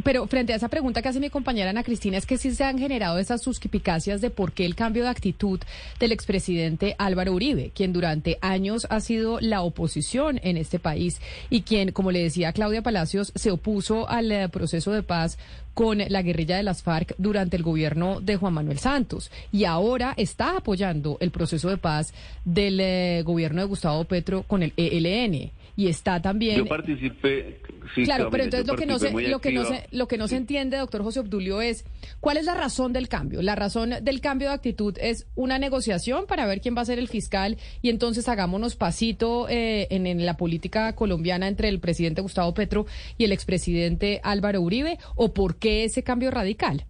pero 0.04 0.28
frente 0.28 0.54
a 0.54 0.56
esa 0.56 0.70
pregunta 0.70 1.02
que 1.02 1.10
hace 1.10 1.20
mi 1.20 1.30
compañera 1.30 1.70
Ana 1.70 1.84
Cristina, 1.84 2.18
es 2.18 2.26
que 2.26 2.38
sí 2.38 2.52
se 2.52 2.64
han 2.64 2.78
generado 2.78 3.18
esas 3.18 3.42
suspicacias 3.42 4.22
de 4.22 4.30
por 4.30 4.52
qué 4.52 4.66
el 4.66 4.76
cambio 4.76 5.04
de 5.04 5.10
actitud 5.10 5.60
del 6.00 6.12
expresidente 6.12 6.96
Álvaro 6.98 7.34
Uribe, 7.34 7.72
quien 7.74 7.94
durante 7.94 8.38
años 8.42 8.88
ha 8.90 9.00
sido 9.00 9.40
la 9.40 9.62
oposición 9.62 10.40
en 10.44 10.58
este 10.58 10.80
país 10.80 11.22
y 11.50 11.62
quien, 11.62 11.92
como 11.92 12.12
le 12.12 12.24
decía 12.24 12.54
Claudia 12.54 12.82
Palacios, 12.82 13.32
se 13.36 13.52
opuso 13.52 14.10
al 14.10 14.32
eh, 14.32 14.50
proceso 14.50 14.92
de 14.92 15.04
paz 15.04 15.38
con 15.74 16.00
la 16.06 16.22
guerrilla 16.22 16.58
de 16.58 16.64
las 16.64 16.84
FARC 16.84 17.16
durante 17.18 17.56
el 17.56 17.64
gobierno 17.64 18.20
de 18.20 18.36
Juan 18.36 18.54
Manuel 18.54 18.80
Santos 18.80 19.32
y 19.52 19.64
ahora 19.64 20.14
está 20.18 20.58
apoyando 20.58 21.18
el 21.22 21.32
proceso 21.32 21.70
de 21.70 21.78
paz 21.78 22.14
del 22.44 22.80
eh, 22.82 23.24
gobierno 23.24 23.62
de 23.62 23.68
Gustavo 23.68 24.04
Petro 24.04 24.44
con 24.44 24.64
el 24.64 24.74
ELN 24.76 25.52
y 25.76 25.88
está 25.88 26.22
también. 26.22 26.58
Yo 26.58 26.66
participé. 26.66 27.60
claro, 27.96 28.30
pero 28.30 28.44
entonces 28.44 28.68
lo 28.68 28.76
que 28.76 28.86
no 28.86 29.00
se, 29.00 29.12
lo 29.12 29.40
que 29.40 29.52
no 29.52 29.66
se, 29.66 29.88
lo 29.92 30.08
que 30.08 30.18
no 30.18 30.28
se 30.28 30.38
entiende, 30.38 30.78
doctor 30.78 31.04
José 31.04 31.20
Obdulio, 31.20 31.62
es 31.62 31.86
cuál 32.20 32.38
es 32.38 32.46
la 32.46 32.54
razón 32.54 32.94
del 32.94 33.08
cambio. 33.08 33.42
La 33.42 33.56
razón 33.56 33.94
del 34.02 34.22
cambio 34.22 34.50
de 34.50 34.56
actitud 34.56 34.98
es 35.00 35.28
una 35.36 35.60
negociación 35.60 36.26
para 36.28 36.46
ver 36.46 36.62
quién 36.62 36.76
va 36.76 36.82
a 36.82 36.86
ser 36.86 37.00
el 37.00 37.08
fiscal 37.08 37.58
y 37.82 37.90
entonces 37.90 38.28
hagámonos 38.28 38.76
pasito 38.76 39.48
eh, 39.50 39.88
en, 39.90 40.08
en, 40.08 40.26
la 40.26 40.38
política 40.38 40.94
colombiana 40.94 41.48
entre 41.48 41.70
el 41.70 41.80
presidente 41.80 42.22
Gustavo 42.22 42.54
Petro 42.54 42.86
y 43.18 43.24
el 43.24 43.32
expresidente 43.32 44.20
Álvaro 44.24 44.62
Uribe, 44.62 44.98
o 45.16 45.34
por 45.34 45.58
qué 45.58 45.84
ese 45.84 46.04
cambio 46.04 46.32
radical. 46.32 46.86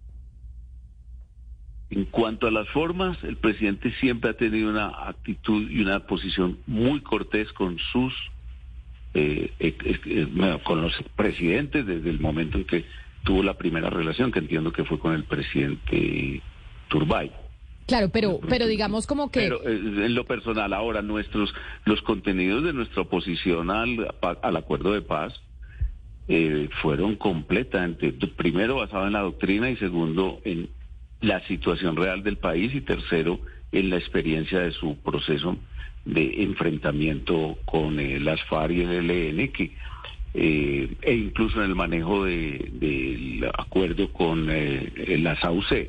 En 1.92 2.06
cuanto 2.06 2.46
a 2.46 2.50
las 2.50 2.66
formas, 2.70 3.22
el 3.22 3.36
presidente 3.36 3.92
siempre 4.00 4.30
ha 4.30 4.34
tenido 4.34 4.70
una 4.70 5.08
actitud 5.08 5.70
y 5.70 5.82
una 5.82 6.00
posición 6.00 6.58
muy 6.66 7.02
cortés 7.02 7.52
con 7.52 7.78
sus 7.92 8.14
eh, 9.14 9.52
eh, 9.58 9.76
eh, 10.06 10.58
con 10.64 10.80
los 10.80 10.94
presidentes 11.14 11.86
desde 11.86 12.08
el 12.08 12.18
momento 12.18 12.56
en 12.56 12.64
que 12.64 12.86
tuvo 13.24 13.42
la 13.42 13.58
primera 13.58 13.90
relación, 13.90 14.32
que 14.32 14.38
entiendo 14.38 14.72
que 14.72 14.84
fue 14.84 14.98
con 14.98 15.14
el 15.14 15.24
presidente 15.24 16.40
Turbay. 16.88 17.30
Claro, 17.86 18.08
pero, 18.08 18.40
pero 18.48 18.66
digamos 18.66 19.06
como 19.06 19.30
que... 19.30 19.40
Pero 19.40 19.68
en 19.68 20.14
lo 20.14 20.24
personal, 20.24 20.72
ahora 20.72 21.02
nuestros, 21.02 21.52
los 21.84 22.00
contenidos 22.02 22.64
de 22.64 22.72
nuestra 22.72 23.02
oposición 23.02 23.70
al, 23.70 24.14
al 24.20 24.56
acuerdo 24.56 24.94
de 24.94 25.02
paz 25.02 25.34
fueron 26.80 27.16
completamente, 27.16 28.12
primero 28.12 28.76
basado 28.76 29.06
en 29.06 29.12
la 29.12 29.20
doctrina 29.20 29.68
y 29.68 29.76
segundo 29.76 30.40
en 30.44 30.70
la 31.20 31.46
situación 31.46 31.96
real 31.96 32.22
del 32.22 32.38
país 32.38 32.74
y 32.74 32.80
tercero 32.80 33.40
en 33.72 33.90
la 33.90 33.96
experiencia 33.96 34.60
de 34.60 34.72
su 34.72 34.96
proceso 35.02 35.58
de 36.04 36.42
enfrentamiento 36.42 37.58
con 37.64 37.98
eh, 38.00 38.18
las 38.18 38.42
FARC 38.44 38.72
y 38.72 38.80
el 38.82 39.10
ELN, 39.10 39.48
que, 39.52 39.72
eh, 40.34 40.96
e 41.00 41.14
incluso 41.14 41.62
en 41.62 41.70
el 41.70 41.74
manejo 41.74 42.24
del 42.24 43.48
acuerdo 43.56 44.12
con 44.12 44.48
eh, 44.50 45.18
la 45.18 45.38
SAUC. 45.40 45.88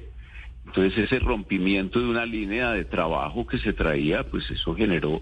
Entonces 0.66 0.98
ese 1.06 1.20
rompimiento 1.20 2.00
de 2.00 2.08
una 2.08 2.26
línea 2.26 2.72
de 2.72 2.86
trabajo 2.86 3.46
que 3.46 3.58
se 3.58 3.74
traía, 3.74 4.24
pues 4.24 4.50
eso 4.50 4.76
generó 4.76 5.22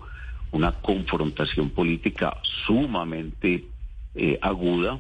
una 0.52 0.74
confrontación 0.74 1.72
política 1.72 2.38
sumamente 2.66 3.66
aguda, 4.42 5.00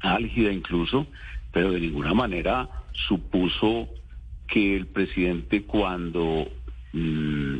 álgida 0.00 0.52
incluso, 0.52 1.06
pero 1.52 1.72
de 1.72 1.80
ninguna 1.80 2.14
manera 2.14 2.68
supuso 3.08 3.88
que 4.46 4.76
el 4.76 4.86
presidente 4.86 5.62
cuando 5.62 6.46
mm, 6.92 7.56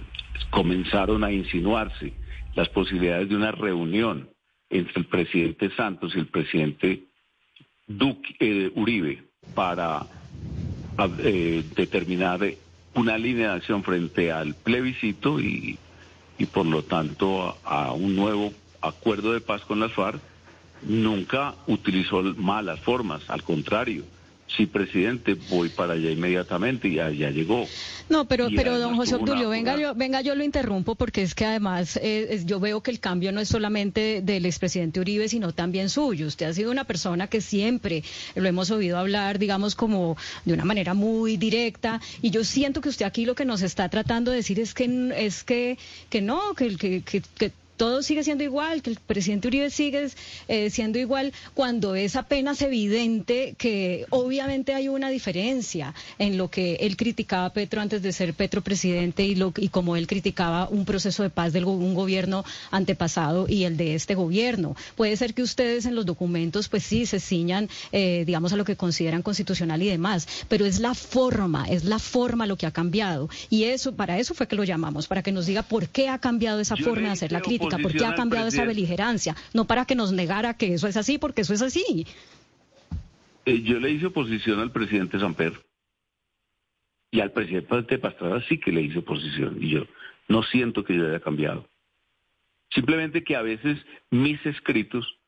comenzaron 0.47 1.25
a 1.25 1.33
insinuarse 1.33 2.13
las 2.55 2.69
posibilidades 2.69 3.29
de 3.29 3.37
una 3.37 3.53
reunión 3.53 4.31
entre 4.69 5.01
el 5.01 5.07
presidente 5.07 5.71
Santos 5.77 6.15
y 6.15 6.19
el 6.19 6.27
presidente 6.27 7.05
Duque, 7.87 8.35
eh, 8.39 8.71
Uribe 8.75 9.25
para 9.55 10.07
eh, 11.19 11.65
determinar 11.75 12.41
una 12.95 13.19
línea 13.19 13.51
de 13.51 13.57
acción 13.57 13.83
frente 13.83 14.31
al 14.31 14.55
plebiscito 14.55 15.41
y, 15.41 15.79
y 16.39 16.47
por 16.47 16.67
lo 16.67 16.83
tanto 16.83 17.57
a, 17.65 17.87
a, 17.87 17.93
un 17.93 18.15
nuevo 18.15 18.53
acuerdo 18.81 19.33
de 19.33 19.41
paz 19.41 19.63
con 19.63 19.81
las 19.81 19.93
FARC, 19.93 20.21
nunca 20.83 21.55
utilizó 21.67 22.23
malas 22.23 22.81
formas, 22.81 23.29
al 23.29 23.43
contrario 23.43 24.05
sí, 24.57 24.67
presidente, 24.67 25.37
voy 25.49 25.69
para 25.69 25.95
allá 25.95 26.11
inmediatamente 26.11 26.89
y 26.89 26.99
allá 26.99 27.31
llegó. 27.31 27.67
No, 28.09 28.27
pero, 28.27 28.49
pero 28.55 28.79
don 28.79 28.97
José 28.97 29.15
Obdulio, 29.15 29.51
venga, 29.51 29.77
yo, 29.77 29.95
venga, 29.95 30.21
yo 30.21 30.35
lo 30.35 30.43
interrumpo 30.43 30.97
porque 30.97 31.23
es 31.23 31.35
que 31.35 31.45
además 31.45 31.99
eh, 32.03 32.43
yo 32.45 32.59
veo 32.59 32.83
que 32.83 32.91
el 32.91 32.99
cambio 32.99 33.31
no 33.31 33.41
es 33.41 33.49
solamente 33.49 34.21
del 34.23 34.47
expresidente 34.47 34.99
Uribe, 34.99 35.29
sino 35.29 35.53
también 35.53 35.89
suyo. 35.89 36.27
Usted 36.27 36.47
ha 36.47 36.53
sido 36.53 36.71
una 36.73 36.85
persona 36.85 37.29
que 37.29 37.41
siempre 37.41 38.03
lo 38.35 38.49
hemos 38.49 38.71
oído 38.71 38.99
hablar, 38.99 39.39
digamos, 39.39 39.75
como 39.75 40.17
de 40.45 40.55
una 40.55 40.65
manera 40.65 40.95
muy 40.95 41.37
directa, 41.37 42.01
y 42.21 42.31
yo 42.31 42.43
siento 42.43 42.81
que 42.81 42.89
usted 42.89 43.07
aquí 43.07 43.25
lo 43.25 43.35
que 43.35 43.45
nos 43.45 43.63
está 43.63 43.89
tratando 43.89 44.33
de 44.33 44.39
decir 44.39 44.59
es 44.59 44.75
que, 44.75 45.13
es 45.17 45.45
que, 45.45 45.79
que 46.09 46.21
no, 46.21 46.55
que, 46.55 46.77
que, 46.77 47.03
que 47.03 47.53
todo 47.81 48.03
sigue 48.03 48.23
siendo 48.23 48.45
igual, 48.45 48.83
que 48.83 48.91
el 48.91 48.99
presidente 48.99 49.49
Uribe 49.49 49.71
sigue 49.71 50.11
eh, 50.49 50.69
siendo 50.69 50.99
igual, 50.99 51.33
cuando 51.55 51.95
es 51.95 52.15
apenas 52.15 52.61
evidente 52.61 53.55
que 53.57 54.05
obviamente 54.11 54.75
hay 54.75 54.89
una 54.89 55.09
diferencia 55.09 55.95
en 56.19 56.37
lo 56.37 56.51
que 56.51 56.75
él 56.81 56.99
criticaba 56.99 57.47
a 57.47 57.53
Petro 57.55 57.81
antes 57.81 58.03
de 58.03 58.13
ser 58.13 58.35
Petro 58.35 58.61
presidente 58.61 59.25
y, 59.25 59.35
lo, 59.35 59.55
y 59.57 59.71
como 59.71 59.97
él 59.97 60.07
criticaba 60.07 60.69
un 60.69 60.85
proceso 60.85 61.23
de 61.23 61.31
paz 61.31 61.55
de 61.55 61.65
un 61.65 61.95
gobierno 61.95 62.45
antepasado 62.71 63.47
y 63.49 63.65
el 63.65 63.79
de 63.79 63.95
este 63.95 64.15
gobierno. 64.15 64.77
Puede 64.95 65.17
ser 65.17 65.33
que 65.33 65.41
ustedes 65.41 65.87
en 65.87 65.95
los 65.95 66.05
documentos, 66.05 66.69
pues 66.69 66.83
sí, 66.83 67.07
se 67.07 67.19
ciñan, 67.19 67.71
eh, 67.93 68.25
digamos, 68.27 68.53
a 68.53 68.57
lo 68.57 68.67
que 68.67 68.77
consideran 68.77 69.23
constitucional 69.23 69.83
y 69.83 69.89
demás, 69.89 70.29
pero 70.49 70.67
es 70.67 70.81
la 70.81 70.93
forma, 70.93 71.65
es 71.65 71.85
la 71.85 71.99
forma 71.99 72.45
lo 72.45 72.59
que 72.59 72.67
ha 72.67 72.73
cambiado. 72.73 73.31
Y 73.49 73.65
eso, 73.65 73.95
para 73.95 74.19
eso 74.19 74.35
fue 74.35 74.47
que 74.47 74.57
lo 74.57 74.65
llamamos, 74.65 75.07
para 75.07 75.23
que 75.23 75.33
nos 75.33 75.47
diga 75.47 75.63
por 75.63 75.89
qué 75.89 76.11
ha 76.11 76.19
cambiado 76.19 76.61
esa 76.61 76.77
forma 76.77 77.07
de 77.07 77.13
hacer 77.13 77.33
la 77.33 77.41
crítica, 77.41 77.70
por 77.79 77.93
qué 77.93 78.05
ha 78.05 78.15
cambiado 78.15 78.49
esa 78.49 78.65
beligerancia, 78.65 79.37
no 79.55 79.67
para 79.67 79.85
que 79.85 79.95
nos 79.95 80.13
negara 80.13 80.55
que 80.55 80.75
eso 80.75 80.89
es 80.89 80.97
así, 80.97 81.19
porque 81.19 81.43
eso 81.43 81.55
es 81.55 81.63
así. 81.63 82.07
Eh, 83.47 83.63
yo 83.63 83.81
le 83.81 83.91
hice 83.91 84.07
oposición 84.07 84.61
al 84.61 84.71
presidente 84.71 85.19
Samper 85.19 85.53
y 87.11 87.21
al 87.21 87.33
presidente 87.33 87.99
Pastrada 87.99 88.43
sí 88.49 88.59
que 88.59 88.73
le 88.73 88.83
hice 88.83 88.99
oposición 88.99 89.57
y 89.61 89.71
yo 89.71 89.87
no 90.29 90.43
siento 90.45 90.85
que 90.85 90.97
yo 90.97 91.09
haya 91.09 91.21
cambiado. 91.21 91.67
Simplemente 92.73 93.25
que 93.25 93.35
a 93.35 93.43
veces 93.43 93.79
mis 94.11 94.45
escritos 94.47 95.19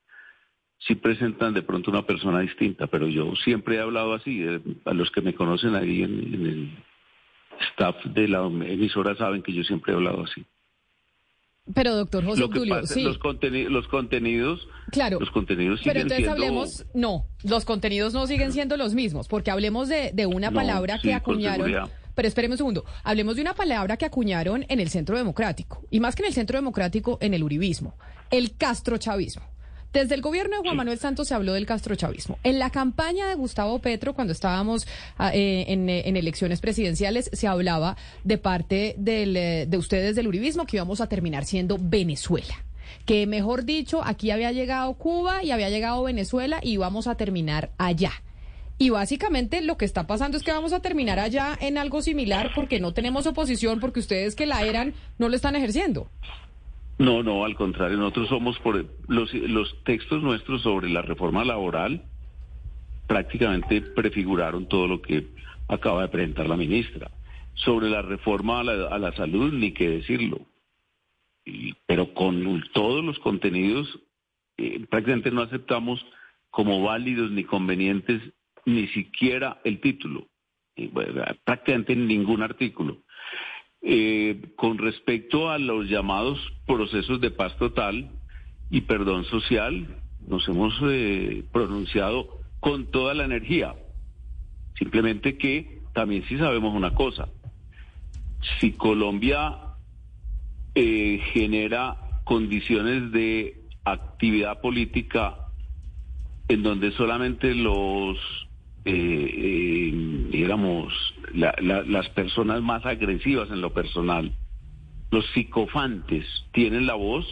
sí 0.79 0.95
presentan 0.95 1.55
de 1.55 1.63
pronto 1.63 1.91
una 1.91 2.07
persona 2.07 2.41
distinta, 2.41 2.87
pero 2.87 3.09
yo 3.09 3.35
siempre 3.37 3.77
he 3.77 3.81
hablado 3.81 4.15
así. 4.15 4.43
Eh, 4.43 4.61
a 4.85 4.93
los 4.93 5.11
que 5.11 5.21
me 5.21 5.35
conocen 5.35 5.75
ahí 5.75 6.03
en, 6.03 6.13
el 6.47 6.71
staff 7.73 7.97
de 8.05 8.29
la 8.29 8.45
emisora 8.45 9.17
saben 9.17 9.43
que 9.43 9.53
yo 9.53 9.65
siempre 9.65 9.93
he 9.93 9.97
hablado 9.97 10.23
así. 10.23 10.45
Pero 11.75 11.95
doctor 11.95 12.25
José 12.25 12.43
Obdulio, 12.43 12.87
sí. 12.87 13.03
los, 13.05 13.19
los 13.71 13.89
contenidos, 13.89 14.69
claro, 14.91 15.21
los 15.21 15.31
contenidos 15.31 15.79
siguen 15.79 15.93
Pero 15.93 16.03
entonces 16.03 16.25
siendo... 16.25 16.33
hablemos, 16.33 16.87
no, 16.93 17.27
los 17.45 17.65
contenidos 17.65 18.13
no 18.13 18.27
siguen 18.27 18.53
siendo 18.53 18.77
los 18.77 18.95
mismos, 18.95 19.29
porque 19.29 19.53
hablemos 19.53 19.89
de, 19.89 20.11
de 20.13 20.27
una 20.27 20.51
palabra 20.51 20.99
que 20.99 21.15
acuñaron. 21.15 21.89
Pero 22.15 22.29
espéreme 22.29 22.55
un 22.55 22.59
segundo, 22.59 22.85
hablemos 23.05 23.37
de 23.37 23.43
una 23.43 23.55
palabra 23.55 23.97
que 23.97 24.05
acuñaron 24.05 24.67
en 24.69 24.81
el 24.81 24.91
Centro 24.91 25.17
Democrático, 25.17 25.87
y 25.89 26.01
más 26.01 26.17
que 26.17 26.23
en 26.23 26.29
el 26.29 26.35
Centro 26.35 26.59
Democrático, 26.59 27.17
en 27.21 27.33
el 27.33 27.45
Uribismo, 27.45 27.97
el 28.31 28.57
castrochavismo. 28.57 29.52
Desde 29.93 30.15
el 30.15 30.23
gobierno 30.23 30.57
de 30.57 30.63
Juan 30.63 30.77
Manuel 30.77 30.99
Santos 30.99 31.29
se 31.29 31.35
habló 31.35 31.53
del 31.53 31.67
castrochavismo. 31.67 32.39
En 32.45 32.59
la 32.59 32.71
campaña 32.71 33.29
de 33.29 33.35
Gustavo 33.35 33.79
Petro, 33.81 34.15
cuando 34.15 34.33
estábamos 34.33 34.87
ah, 35.19 35.35
eh, 35.35 35.67
eh, 35.69 36.03
en, 36.07 36.17
elecciones 36.17 36.61
presidenciales, 36.61 37.29
se 37.33 37.47
hablaba 37.47 37.97
de 38.25 38.39
parte 38.39 38.97
eh, 39.05 39.67
de 39.69 39.77
ustedes 39.77 40.17
del 40.17 40.29
uribismo 40.29 40.65
que 40.65 40.79
íbamos 40.79 41.03
a 41.03 41.09
terminar 41.09 41.45
siendo 41.45 41.79
Venezuela 41.81 42.65
que 43.07 43.27
mejor 43.27 43.65
dicho, 43.65 44.01
aquí 44.05 44.31
había 44.31 44.53
llegado 44.53 44.95
Cuba 44.95 45.43
y 45.43 45.51
había 45.51 45.71
llegado 45.71 46.05
Venezuela 46.05 46.61
y 46.63 46.73
íbamos 46.75 47.09
a 47.09 47.17
terminar 47.17 47.71
allá. 47.77 48.13
Y 48.79 48.91
básicamente 48.91 49.61
lo 49.61 49.77
que 49.77 49.85
está 49.85 50.07
pasando 50.07 50.37
es 50.37 50.43
que 50.43 50.53
vamos 50.53 50.73
a 50.73 50.81
terminar 50.81 51.19
allá 51.19 51.57
en 51.61 51.79
algo 51.79 52.03
similar 52.03 52.51
porque 52.55 52.81
no 52.81 52.93
tenemos 52.93 53.27
oposición, 53.27 53.81
porque 53.81 54.01
ustedes 54.01 54.37
que 54.37 54.47
la 54.47 54.63
eran 54.63 54.95
no 55.19 55.29
lo 55.29 55.37
están 55.37 55.57
ejerciendo. 55.57 56.09
No, 56.99 57.23
no, 57.23 57.45
al 57.45 57.55
contrario, 57.55 57.97
nosotros 57.97 58.29
somos 58.29 58.59
por 58.61 58.85
los, 59.09 59.35
los 59.35 59.83
textos 59.85 60.23
nuestros 60.23 60.63
sobre 60.63 60.89
la 60.89 61.03
reforma 61.03 61.45
laboral 61.45 62.03
prácticamente 63.07 63.83
prefiguraron 63.83 64.69
todo 64.69 64.87
lo 64.87 65.03
que 65.03 65.27
acaba 65.69 66.03
de 66.03 66.09
presentar 66.09 66.49
la 66.49 66.57
ministra. 66.57 67.11
Sobre 67.55 67.91
la 67.91 68.01
reforma 68.01 68.61
a 68.61 68.65
la, 68.99 69.13
salud, 69.13 69.53
ni 69.53 69.73
qué 69.73 69.89
decirlo. 69.89 70.47
pero 71.87 72.15
con 72.15 72.65
todos 72.73 73.05
los 73.05 73.19
contenidos, 73.19 73.87
eh, 74.57 74.87
prácticamente 74.89 75.31
no 75.31 75.43
aceptamos 75.43 76.05
como 76.51 76.83
válidos 76.83 77.31
ni 77.31 77.45
convenientes 77.45 78.23
ni 78.65 78.87
siquiera 78.89 79.61
el 79.65 79.81
título, 79.81 80.29
prácticamente 81.45 81.97
ningún 81.97 82.43
artículo. 82.43 82.99
Eh, 83.85 84.53
con 84.55 84.79
respecto 84.79 85.51
a 85.51 85.59
los 85.59 85.89
llamados 85.89 86.39
procesos 86.67 87.21
de 87.21 87.33
paz 87.33 87.57
total 87.59 88.11
y 88.71 88.83
perdón 88.83 89.25
social, 89.25 89.99
nos 90.27 90.49
hemos 90.49 90.73
eh, 90.85 91.45
pronunciado 91.53 92.29
con 92.61 92.91
toda 92.93 93.13
la 93.15 93.25
energía. 93.25 93.75
Simplemente 94.79 95.37
que 95.37 95.81
también 95.93 96.25
sí 96.29 96.39
sabemos 96.39 96.75
una 96.75 96.95
cosa. 96.95 97.29
Si 98.61 98.73
Colombia 98.73 99.59
eh, 100.75 101.21
genera 101.33 101.97
condiciones 102.25 103.11
de 103.11 103.63
actividad 103.85 104.61
política 104.61 105.49
en 106.49 106.63
donde 106.63 106.93
solamente 106.93 107.55
los 107.55 108.17
eh, 108.85 108.93
eh, 108.95 110.27
digamos, 110.31 110.93
las 111.35 112.09
personas 112.11 112.63
más 112.63 112.85
agresivas 112.85 113.51
en 113.51 113.61
lo 113.61 113.73
personal, 113.73 114.33
los 115.11 115.25
psicofantes 115.33 116.27
tienen 116.53 116.87
la 116.87 116.95
voz, 116.95 117.27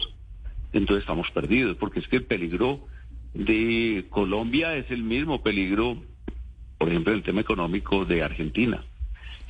entonces 0.71 1.01
estamos 1.01 1.29
perdidos, 1.31 1.77
porque 1.77 1.99
es 1.99 2.07
que 2.07 2.17
el 2.17 2.25
peligro 2.25 2.87
de 3.33 4.05
Colombia 4.09 4.75
es 4.75 4.89
el 4.91 5.03
mismo 5.03 5.41
peligro, 5.41 5.97
por 6.77 6.89
ejemplo, 6.89 7.11
en 7.11 7.19
el 7.19 7.23
tema 7.23 7.41
económico 7.41 8.05
de 8.05 8.23
Argentina. 8.23 8.83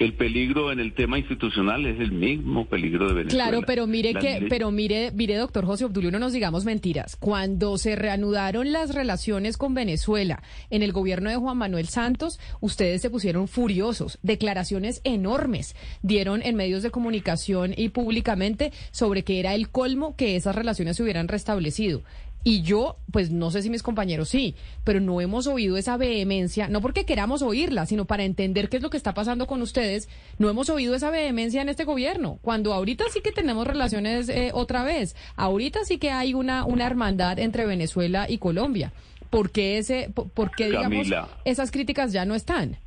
El 0.01 0.13
peligro 0.13 0.71
en 0.71 0.79
el 0.79 0.93
tema 0.93 1.19
institucional 1.19 1.85
es 1.85 1.99
el 1.99 2.11
mismo 2.11 2.65
peligro 2.65 3.07
de 3.07 3.13
Venezuela. 3.13 3.49
Claro, 3.49 3.63
pero 3.65 3.87
mire 3.87 4.13
que, 4.13 4.47
pero 4.49 4.71
mire, 4.71 5.11
mire, 5.11 5.35
doctor 5.35 5.65
José 5.65 5.85
Obdulio, 5.85 6.11
no 6.11 6.19
nos 6.19 6.33
digamos 6.33 6.65
mentiras. 6.65 7.15
Cuando 7.15 7.77
se 7.77 7.95
reanudaron 7.95 8.71
las 8.71 8.95
relaciones 8.95 9.57
con 9.57 9.73
Venezuela 9.73 10.41
en 10.69 10.83
el 10.83 10.91
gobierno 10.91 11.29
de 11.29 11.35
Juan 11.35 11.57
Manuel 11.57 11.87
Santos, 11.87 12.39
ustedes 12.61 13.01
se 13.01 13.09
pusieron 13.09 13.47
furiosos. 13.47 14.17
Declaraciones 14.23 15.01
enormes 15.03 15.75
dieron 16.01 16.41
en 16.43 16.55
medios 16.55 16.83
de 16.83 16.91
comunicación 16.91 17.73
y 17.75 17.89
públicamente 17.89 18.71
sobre 18.91 19.23
que 19.23 19.39
era 19.39 19.53
el 19.55 19.69
colmo 19.69 20.15
que 20.15 20.35
esas 20.35 20.55
relaciones 20.55 20.97
se 20.97 21.03
hubieran 21.03 21.27
restablecido. 21.27 22.03
Y 22.43 22.63
yo, 22.63 22.97
pues 23.11 23.29
no 23.29 23.51
sé 23.51 23.61
si 23.61 23.69
mis 23.69 23.83
compañeros 23.83 24.29
sí, 24.29 24.55
pero 24.83 24.99
no 24.99 25.21
hemos 25.21 25.45
oído 25.45 25.77
esa 25.77 25.97
vehemencia, 25.97 26.67
no 26.67 26.81
porque 26.81 27.05
queramos 27.05 27.43
oírla, 27.43 27.85
sino 27.85 28.05
para 28.05 28.23
entender 28.23 28.67
qué 28.67 28.77
es 28.77 28.83
lo 28.83 28.89
que 28.89 28.97
está 28.97 29.13
pasando 29.13 29.45
con 29.45 29.61
ustedes, 29.61 30.09
no 30.39 30.49
hemos 30.49 30.69
oído 30.69 30.95
esa 30.95 31.11
vehemencia 31.11 31.61
en 31.61 31.69
este 31.69 31.83
gobierno, 31.83 32.39
cuando 32.41 32.73
ahorita 32.73 33.05
sí 33.11 33.21
que 33.21 33.31
tenemos 33.31 33.67
relaciones 33.67 34.27
eh, 34.29 34.51
otra 34.53 34.83
vez, 34.83 35.15
ahorita 35.35 35.85
sí 35.85 35.99
que 35.99 36.09
hay 36.09 36.33
una, 36.33 36.65
una 36.65 36.87
hermandad 36.87 37.37
entre 37.37 37.65
Venezuela 37.65 38.25
y 38.27 38.39
Colombia. 38.39 38.91
¿Por 39.29 39.51
qué, 39.51 39.77
ese, 39.77 40.11
por, 40.13 40.51
qué 40.51 40.65
digamos, 40.65 41.07
esas 41.45 41.71
críticas 41.71 42.11
ya 42.11 42.25
no 42.25 42.35
están? 42.35 42.77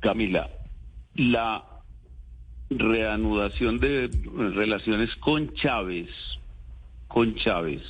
Camila, 0.00 0.48
la 1.14 1.64
reanudación 2.70 3.78
de 3.78 4.08
relaciones 4.54 5.14
con 5.16 5.52
Chávez, 5.54 6.08
con 7.06 7.34
Chávez, 7.34 7.82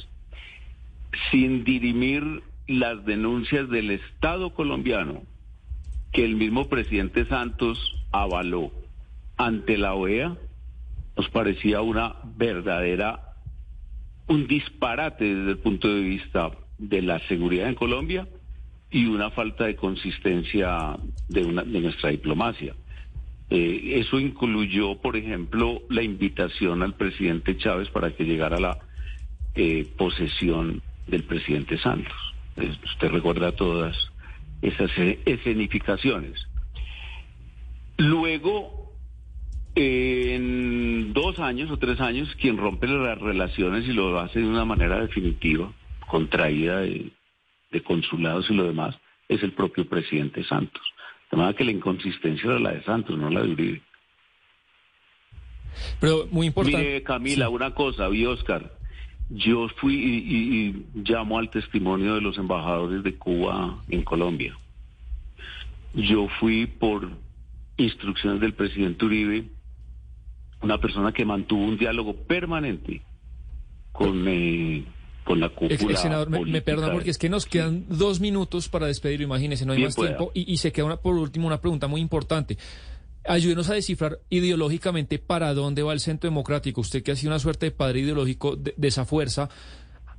sin 1.33 1.65
dirimir 1.65 2.43
las 2.69 3.05
denuncias 3.05 3.69
del 3.69 3.91
Estado 3.91 4.55
colombiano 4.55 5.23
que 6.13 6.25
el 6.25 6.37
mismo 6.37 6.69
presidente 6.69 7.25
Santos 7.25 7.79
avaló 8.13 8.71
ante 9.37 9.79
la 9.79 9.95
OEA, 9.95 10.37
nos 11.17 11.29
parecía 11.31 11.81
una 11.81 12.17
verdadera, 12.37 13.35
un 14.29 14.47
disparate 14.47 15.25
desde 15.25 15.51
el 15.53 15.59
punto 15.59 15.89
de 15.89 16.03
vista 16.03 16.51
de 16.79 17.03
la 17.03 17.19
seguridad 17.29 17.69
en 17.69 17.75
Colombia 17.75 18.29
y 18.91 19.07
una 19.07 19.31
falta 19.31 19.65
de 19.65 19.75
consistencia 19.75 20.97
de, 21.29 21.45
una, 21.45 21.63
de 21.63 21.81
nuestra 21.81 22.11
diplomacia. 22.11 22.75
Eh, 23.49 24.01
eso 24.01 24.21
incluyó, 24.21 25.01
por 25.01 25.17
ejemplo, 25.17 25.83
la 25.89 26.03
invitación 26.03 26.83
al 26.83 26.95
presidente 26.95 27.57
Chávez 27.57 27.89
para 27.89 28.15
que 28.15 28.25
llegara 28.25 28.57
a 28.59 28.61
la 28.61 28.79
eh, 29.55 29.87
posesión 29.97 30.83
del 31.13 31.25
presidente 31.25 31.79
Santos. 31.79 32.17
Usted 32.57 33.11
recuerda 33.11 33.53
todas 33.53 33.97
esas 34.63 34.91
e-, 34.99 35.21
escenificaciones. 35.27 36.49
Luego, 37.99 38.95
en 39.75 41.13
dos 41.13 41.39
años 41.39 41.71
o 41.71 41.77
tres 41.77 42.01
años, 42.01 42.35
quien 42.41 42.57
rompe 42.57 42.89
las 42.89 43.19
relaciones 43.19 43.87
y 43.87 43.93
lo 43.93 44.19
hace 44.19 44.41
de 44.41 44.49
una 44.49 44.65
manera 44.65 45.01
definitiva, 45.01 45.71
contraída 46.09 46.81
de, 46.81 47.13
consulados 47.85 48.51
y 48.51 48.55
lo 48.55 48.65
demás, 48.65 48.99
es 49.29 49.43
el 49.43 49.53
propio 49.53 49.87
presidente 49.87 50.43
Santos. 50.45 50.83
De 51.31 51.37
manera 51.37 51.57
que 51.57 51.65
la 51.65 51.73
inconsistencia 51.73 52.51
era 52.51 52.59
la 52.59 52.73
de 52.73 52.83
Santos, 52.85 53.17
no 53.19 53.31
la 53.31 53.43
de 53.43 53.51
Uribe. 53.51 53.83
Pero 56.01 56.27
muy 56.31 56.49
importante. 56.49 56.79
Mire, 56.79 57.03
Camila, 57.03 57.49
una 57.49 57.75
cosa, 57.75 58.09
vi 58.09 58.27
Oscar. 58.27 58.82
Yo 59.35 59.67
fui 59.81 59.95
y, 59.95 60.85
llamo 60.95 61.39
al 61.39 61.49
testimonio 61.49 62.15
de 62.15 62.21
los 62.21 62.37
embajadores 62.37 63.03
de 63.03 63.17
Cuba 63.17 63.83
en 63.89 64.03
Colombia. 64.03 64.59
Yo 65.95 66.29
fui 66.39 66.67
por 66.67 67.09
instrucciones 67.79 68.41
del 68.41 68.53
presidente 68.53 69.07
Uribe, 69.07 69.49
una 70.61 70.79
persona 70.79 71.13
que 71.13 71.25
mantuvo 71.25 71.65
un 71.65 71.79
diálogo 71.79 72.15
permanente 72.15 73.03
con, 73.91 74.25
eh, 74.29 74.85
con 75.25 75.41
la 75.41 75.49
cúpula. 75.49 75.75
ex 75.75 76.01
senador, 76.01 76.29
me, 76.29 76.45
me 76.45 76.61
perdona 76.61 76.93
porque 76.93 77.11
es 77.11 77.17
que 77.17 77.31
nos 77.31 77.47
quedan 77.47 77.87
dos 77.89 78.21
minutos 78.21 78.69
para 78.69 78.87
despedirlo, 78.87 79.25
imagínese, 79.25 79.65
no 79.65 79.73
hay 79.73 79.79
Bien 79.79 79.89
más 79.89 79.97
pueda. 79.97 80.11
tiempo. 80.17 80.31
Y, 80.35 80.53
y 80.53 80.59
se 80.59 80.73
queda 80.73 80.85
una, 80.85 80.97
por 80.99 81.15
último 81.15 81.47
una 81.47 81.61
pregunta 81.61 81.89
muy 81.89 82.03
importante. 82.03 82.59
Ayúdenos 83.25 83.71
a 83.71 83.75
descifrar 83.75 84.19
ideológicamente 84.31 85.19
para 85.19 85.55
dónde 85.55 85.83
va 85.83 85.93
el 85.93 86.01
centro 86.01 86.29
democrático. 86.29 86.81
Usted 86.81 87.03
que 87.03 87.13
ha 87.13 87.17
sido 87.17 87.31
una 87.31 87.39
suerte 87.39 87.67
de 87.67 87.73
padre 87.73 88.01
ideológico 88.01 88.57
de, 88.57 88.75
esa 88.83 89.05
fuerza. 89.05 89.49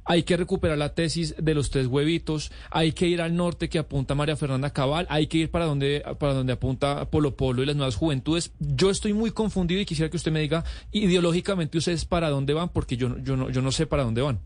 Hay 0.06 0.24
que 0.24 0.36
recuperar 0.36 0.78
la 0.78 0.94
tesis 0.94 1.36
de 1.38 1.54
los 1.54 1.70
tres 1.70 1.88
huevitos, 1.88 2.52
hay 2.72 2.92
que 2.92 3.08
ir 3.08 3.22
al 3.22 3.38
norte 3.38 3.70
que 3.70 3.80
apunta 3.80 4.16
María 4.16 4.36
Fernanda 4.36 4.74
Cabal, 4.74 5.08
hay 5.10 5.28
que 5.28 5.38
ir 5.38 5.50
para 5.50 5.64
donde, 5.64 6.04
para 6.20 6.34
donde 6.34 6.52
apunta 6.52 7.10
Polo 7.10 7.38
Polo 7.38 7.64
y 7.64 7.66
las 7.66 7.78
nuevas 7.78 7.96
juventudes. 7.96 8.54
Yo 8.60 8.90
estoy 8.90 9.14
muy 9.14 9.32
confundido 9.32 9.80
y 9.80 9.86
quisiera 9.86 10.10
que 10.10 10.18
usted 10.18 10.34
me 10.34 10.42
diga 10.42 10.66
ideológicamente 10.92 11.78
ustedes 11.78 12.04
para 12.04 12.30
dónde 12.30 12.54
van, 12.54 12.68
porque 12.68 12.98
yo, 12.98 13.18
yo, 13.20 13.38
no, 13.38 13.50
yo 13.50 13.62
no 13.62 13.72
sé 13.72 13.88
para 13.88 14.04
dónde 14.04 14.22
van. 14.22 14.40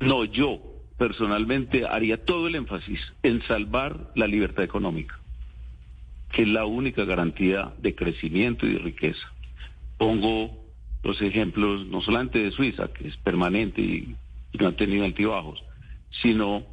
No, 0.00 0.24
yo 0.24 0.78
personalmente 0.98 1.86
haría 1.86 2.24
todo 2.24 2.48
el 2.48 2.56
énfasis 2.56 3.00
en 3.22 3.40
salvar 3.46 4.10
la 4.16 4.26
libertad 4.26 4.64
económica, 4.64 5.17
que 6.32 6.42
es 6.42 6.48
la 6.48 6.66
única 6.66 7.04
garantía 7.04 7.72
de 7.78 7.94
crecimiento 7.94 8.66
y 8.66 8.74
de 8.74 8.78
riqueza. 8.78 9.26
Pongo 9.96 10.50
los 11.02 11.20
ejemplos 11.22 11.86
no 11.86 12.00
solamente 12.02 12.38
de 12.38 12.50
Suiza, 12.50 12.92
que 12.92 13.08
es 13.08 13.16
permanente 13.18 13.80
y, 13.80 14.14
no 14.58 14.68
ha 14.68 14.72
tenido 14.72 15.04
altibajos, 15.04 15.62
sino 16.22 16.64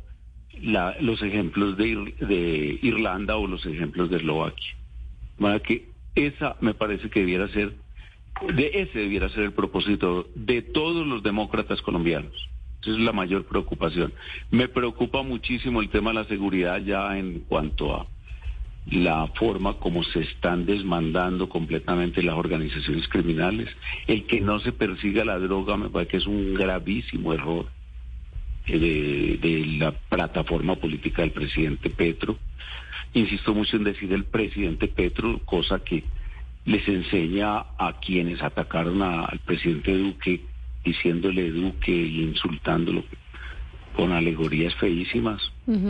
los 1.02 1.22
ejemplos 1.22 1.78
de, 1.78 1.86
Ir- 1.88 2.18
de 2.18 2.80
Irlanda 2.82 3.36
o 3.38 3.48
los 3.48 3.66
ejemplos 3.66 4.10
de 4.10 4.18
Eslovaquia. 4.18 4.74
Manera 5.38 5.62
que 5.62 5.90
esa 6.16 6.56
me 6.62 6.74
parece 6.74 7.10
que 7.10 7.20
debiera 7.20 7.48
ser, 7.50 7.74
de 8.56 8.72
ese 8.74 9.00
debiera 9.00 9.30
ser 9.30 9.44
el 9.44 9.52
propósito 9.54 10.28
de 10.36 10.62
todos 10.62 11.06
los 11.06 11.22
demócratas 11.24 11.82
colombianos. 11.82 12.34
Esa 12.82 12.92
es 12.92 13.00
la 13.00 13.12
mayor 13.12 13.46
preocupación. 13.46 14.14
Me 14.52 14.68
preocupa 14.68 15.22
muchísimo 15.24 15.82
el 15.82 15.90
tema 15.90 16.12
de 16.12 16.16
la 16.16 16.26
seguridad 16.26 16.82
ya 16.82 17.18
en 17.18 17.40
cuanto 17.42 17.94
a 17.96 18.08
la 18.92 19.28
forma 19.36 19.74
como 19.80 20.04
se 20.04 20.20
están 20.22 20.66
desmandando 20.66 21.50
completamente 21.50 22.22
las 22.22 22.36
organizaciones 22.36 23.08
criminales. 23.08 23.68
El 24.06 24.26
que 24.26 24.42
no 24.42 24.60
se 24.60 24.72
persiga 24.72 25.26
la 25.26 25.40
droga 25.40 25.76
me 25.76 25.90
parece 25.90 26.12
que 26.12 26.18
es 26.18 26.28
un 26.28 26.54
gravísimo 26.54 27.34
error 27.34 27.68
eh, 28.68 28.78
de, 29.42 29.48
de 29.50 29.66
la 29.78 29.92
plataforma 29.92 30.76
política 30.76 31.24
del 31.24 31.32
presidente 31.32 31.90
Petro. 31.90 32.38
Insisto 33.14 33.54
mucho 33.56 33.78
en 33.78 33.86
decir 33.86 34.12
el 34.14 34.26
presidente 34.26 34.88
Petro, 34.88 35.40
cosa 35.46 35.80
que 35.84 36.04
les 36.66 36.88
enseña 36.88 37.58
a 37.78 38.00
quienes 38.00 38.42
atacaron 38.42 39.02
a- 39.02 39.26
al 39.26 39.40
presidente 39.40 39.96
Duque, 39.98 40.42
diciéndole 40.84 41.50
Duque 41.52 41.92
y 41.92 42.22
insultándolo 42.22 43.04
con 43.96 44.12
alegorías 44.12 44.76
feísimas, 44.76 45.42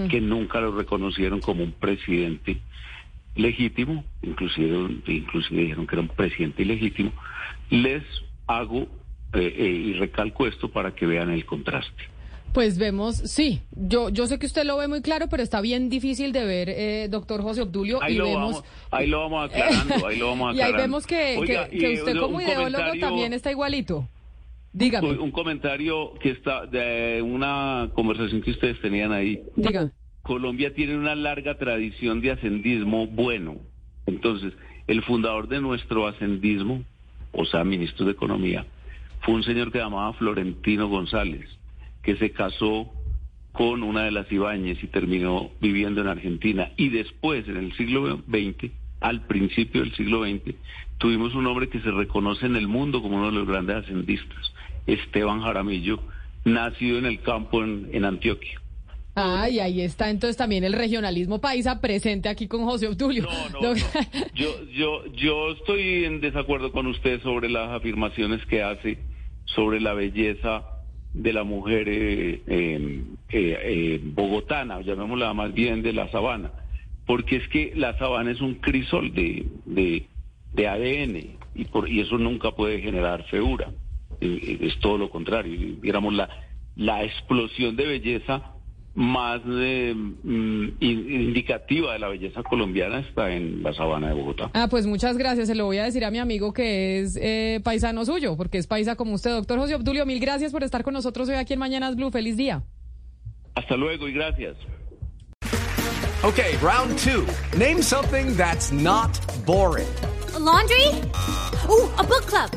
que 0.10 0.22
nunca 0.22 0.62
lo 0.62 0.78
reconocieron 0.78 1.42
como 1.42 1.64
un 1.64 1.72
presidente 1.74 2.58
legítimo, 3.36 4.04
inclusive, 4.22 5.02
inclusive 5.08 5.62
dijeron 5.62 5.88
que 5.88 5.96
era 5.96 6.02
un 6.02 6.08
presidente 6.08 6.64
ilegítimo, 6.64 7.12
les 7.70 8.04
hago 8.48 8.88
eh, 9.34 9.54
eh, 9.58 9.68
y 9.68 9.94
recalco 9.94 10.48
esto 10.48 10.70
para 10.70 10.96
que 10.96 11.06
vean 11.06 11.30
el 11.32 11.46
contraste. 11.46 12.16
Pues 12.54 12.78
vemos, 12.78 13.18
sí, 13.18 13.62
yo, 13.72 14.08
yo 14.08 14.28
sé 14.28 14.40
que 14.40 14.46
usted 14.46 14.64
lo 14.64 14.78
ve 14.78 14.88
muy 14.88 15.02
claro, 15.02 15.28
pero 15.30 15.44
está 15.44 15.60
bien 15.60 15.90
difícil 15.90 16.32
de 16.32 16.46
ver, 16.46 16.70
eh, 16.70 17.08
doctor 17.10 17.42
José 17.42 17.64
Obdulio, 17.64 18.02
Ahí 18.02 18.14
y 18.16 18.18
lo, 18.18 18.26
vemos... 18.26 18.52
vamos, 18.54 18.64
ahí 18.92 19.08
lo 19.08 19.20
vamos 19.20 19.46
aclarando, 19.52 20.08
ahí 20.08 20.18
lo 20.18 20.28
vamos 20.30 20.56
y 20.56 20.62
ahí 20.62 20.62
aclarando. 20.62 20.82
vemos 20.82 21.06
que, 21.06 21.38
Oiga, 21.38 21.68
que, 21.68 21.94
usted 21.96 22.18
como 22.18 22.40
ideólogo 22.40 22.94
también 23.02 23.34
está 23.34 23.52
igualito. 23.52 24.08
Dígame, 24.72 25.10
Un 25.18 25.32
comentario 25.32 26.14
que 26.16 26.32
está 26.32 26.66
de 26.66 27.22
una 27.22 27.90
conversación 27.94 28.42
que 28.42 28.52
ustedes 28.52 28.80
tenían 28.82 29.12
ahí. 29.12 29.42
dígame. 29.58 29.92
Colombia 30.26 30.74
tiene 30.74 30.98
una 30.98 31.14
larga 31.14 31.56
tradición 31.56 32.20
de 32.20 32.32
ascendismo 32.32 33.06
bueno. 33.06 33.58
Entonces, 34.08 34.54
el 34.88 35.04
fundador 35.04 35.48
de 35.48 35.62
nuestro 35.62 36.08
ascendismo, 36.08 36.84
o 37.32 37.46
sea, 37.46 37.64
ministro 37.64 38.08
de 38.08 38.14
Economía, 38.14 38.66
fue 39.22 39.36
un 39.36 39.44
señor 39.44 39.72
que 39.72 39.78
llamaba 39.78 40.14
Florentino 40.14 40.88
González, 40.88 41.48
que 42.02 42.16
se 42.16 42.32
casó 42.32 42.92
con 43.52 43.84
una 43.84 44.06
de 44.06 44.12
las 44.12 44.32
Ibáñez 44.32 44.84
y 44.84 44.88
terminó 44.88 45.52
viviendo 45.62 46.02
en 46.02 46.08
Argentina. 46.08 46.72
Y 46.76 46.90
después, 46.90 47.48
en 47.48 47.58
el 47.58 47.74
siglo 47.74 48.18
XX, 48.28 48.72
al 49.02 49.28
principio 49.28 49.82
del 49.82 49.94
siglo 49.94 50.24
XX, 50.24 50.56
tuvimos 50.98 51.36
un 51.36 51.46
hombre 51.46 51.70
que 51.70 51.82
se 51.82 51.92
reconoce 51.92 52.48
en 52.48 52.56
el 52.56 52.68
mundo 52.68 53.00
como 53.04 53.18
uno 53.18 53.28
de 53.28 53.38
los 53.38 53.48
grandes 53.48 53.76
ascendistas, 53.76 54.54
Esteban 54.88 55.42
Jaramillo, 55.42 56.00
nacido 56.46 56.98
en 56.98 57.06
el 57.06 57.22
campo 57.22 57.64
en, 57.64 57.90
en 57.94 58.06
Antioquia. 58.06 58.60
Ah, 59.16 59.50
y 59.50 59.60
ahí 59.60 59.82
está 59.82 60.10
entonces 60.10 60.36
también 60.36 60.64
el 60.66 60.74
regionalismo 60.74 61.40
paisa 61.40 61.80
presente 61.80 62.28
aquí 62.28 62.48
con 62.48 62.66
José 62.66 62.88
Obdulio. 62.88 63.24
No, 63.24 63.62
no, 63.62 63.74
no. 63.74 63.82
Yo, 64.36 64.50
yo, 64.74 65.06
yo 65.14 65.52
estoy 65.52 66.04
en 66.04 66.20
desacuerdo 66.20 66.72
con 66.74 66.86
usted 66.88 67.22
sobre 67.22 67.50
las 67.50 67.70
afirmaciones 67.70 68.46
que 68.46 68.62
hace 68.62 68.98
sobre 69.46 69.80
la 69.80 69.94
belleza 69.94 70.64
de 71.14 71.32
la 71.32 71.46
mujer 71.46 71.88
eh, 71.88 72.42
eh, 72.46 73.04
eh, 73.30 73.58
eh, 73.64 74.00
bogotana, 74.04 74.82
llamémosla 74.82 75.34
más 75.34 75.54
bien 75.54 75.82
de 75.82 75.94
la 75.94 76.12
sabana, 76.12 76.52
porque 77.06 77.38
es 77.38 77.48
que 77.48 77.72
la 77.76 77.98
sabana 77.98 78.32
es 78.32 78.42
un 78.42 78.56
crisol 78.56 79.14
de, 79.14 79.46
de, 79.66 80.08
de 80.54 80.68
ADN 80.68 81.38
y, 81.56 81.66
por, 81.66 81.88
y 81.90 82.02
eso 82.02 82.18
nunca 82.18 82.52
puede 82.52 82.82
generar 82.82 83.24
feura. 83.30 83.72
Eh, 84.20 84.40
eh, 84.44 84.58
es 84.62 84.78
todo 84.80 84.98
lo 84.98 85.10
contrario. 85.10 85.78
Digamos, 85.82 86.14
la, 86.14 86.28
la 86.76 87.04
explosión 87.06 87.78
de 87.78 87.86
belleza 87.86 88.52
más 88.96 89.42
eh, 89.46 89.94
mm, 89.96 90.64
in- 90.80 91.12
indicativa 91.12 91.94
de 91.94 92.00
la 92.00 92.08
belleza 92.08 92.42
colombiana 92.44 93.00
está 93.00 93.32
en 93.32 93.62
la 93.62 93.74
sabana 93.74 94.08
de 94.08 94.14
Bogotá. 94.14 94.50
Ah, 94.54 94.68
pues 94.70 94.86
muchas 94.88 95.18
gracias. 95.18 95.48
Se 95.48 95.56
lo 95.56 95.66
voy 95.66 95.78
a 95.80 95.84
decir 95.84 96.06
a 96.06 96.12
mi 96.12 96.18
amigo 96.20 96.54
que 96.54 97.00
es 97.02 97.18
eh, 97.22 97.60
paisano 97.64 98.06
suyo, 98.06 98.38
porque 98.38 98.58
es 98.58 98.68
paisa 98.68 98.96
como 98.96 99.14
usted. 99.14 99.32
Doctor 99.32 99.60
José 99.60 99.76
Obdulio, 99.76 100.06
mil 100.06 100.20
gracias 100.20 100.52
por 100.52 100.64
estar 100.64 100.84
con 100.84 100.94
nosotros 100.94 101.28
hoy 101.30 101.36
aquí 101.36 101.54
en 101.54 101.60
Mañanas 101.60 101.96
Blue. 101.96 102.10
Feliz 102.10 102.38
día. 102.38 102.64
Hasta 103.56 103.76
luego 103.78 104.08
y 104.08 104.14
gracias. 104.14 104.56
Okay, 106.24 106.56
round 106.62 106.98
two. 106.98 107.26
Name 107.58 107.84
something 107.84 108.36
that's 108.36 108.72
not 108.72 109.12
boring. 109.46 109.86
laundry? 110.40 110.90
Ooh, 111.70 111.90
a 111.98 112.04
book 112.04 112.26
club. 112.28 112.50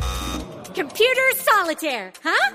Computer 0.74 1.35
solitaire, 1.37 2.12
huh? 2.24 2.55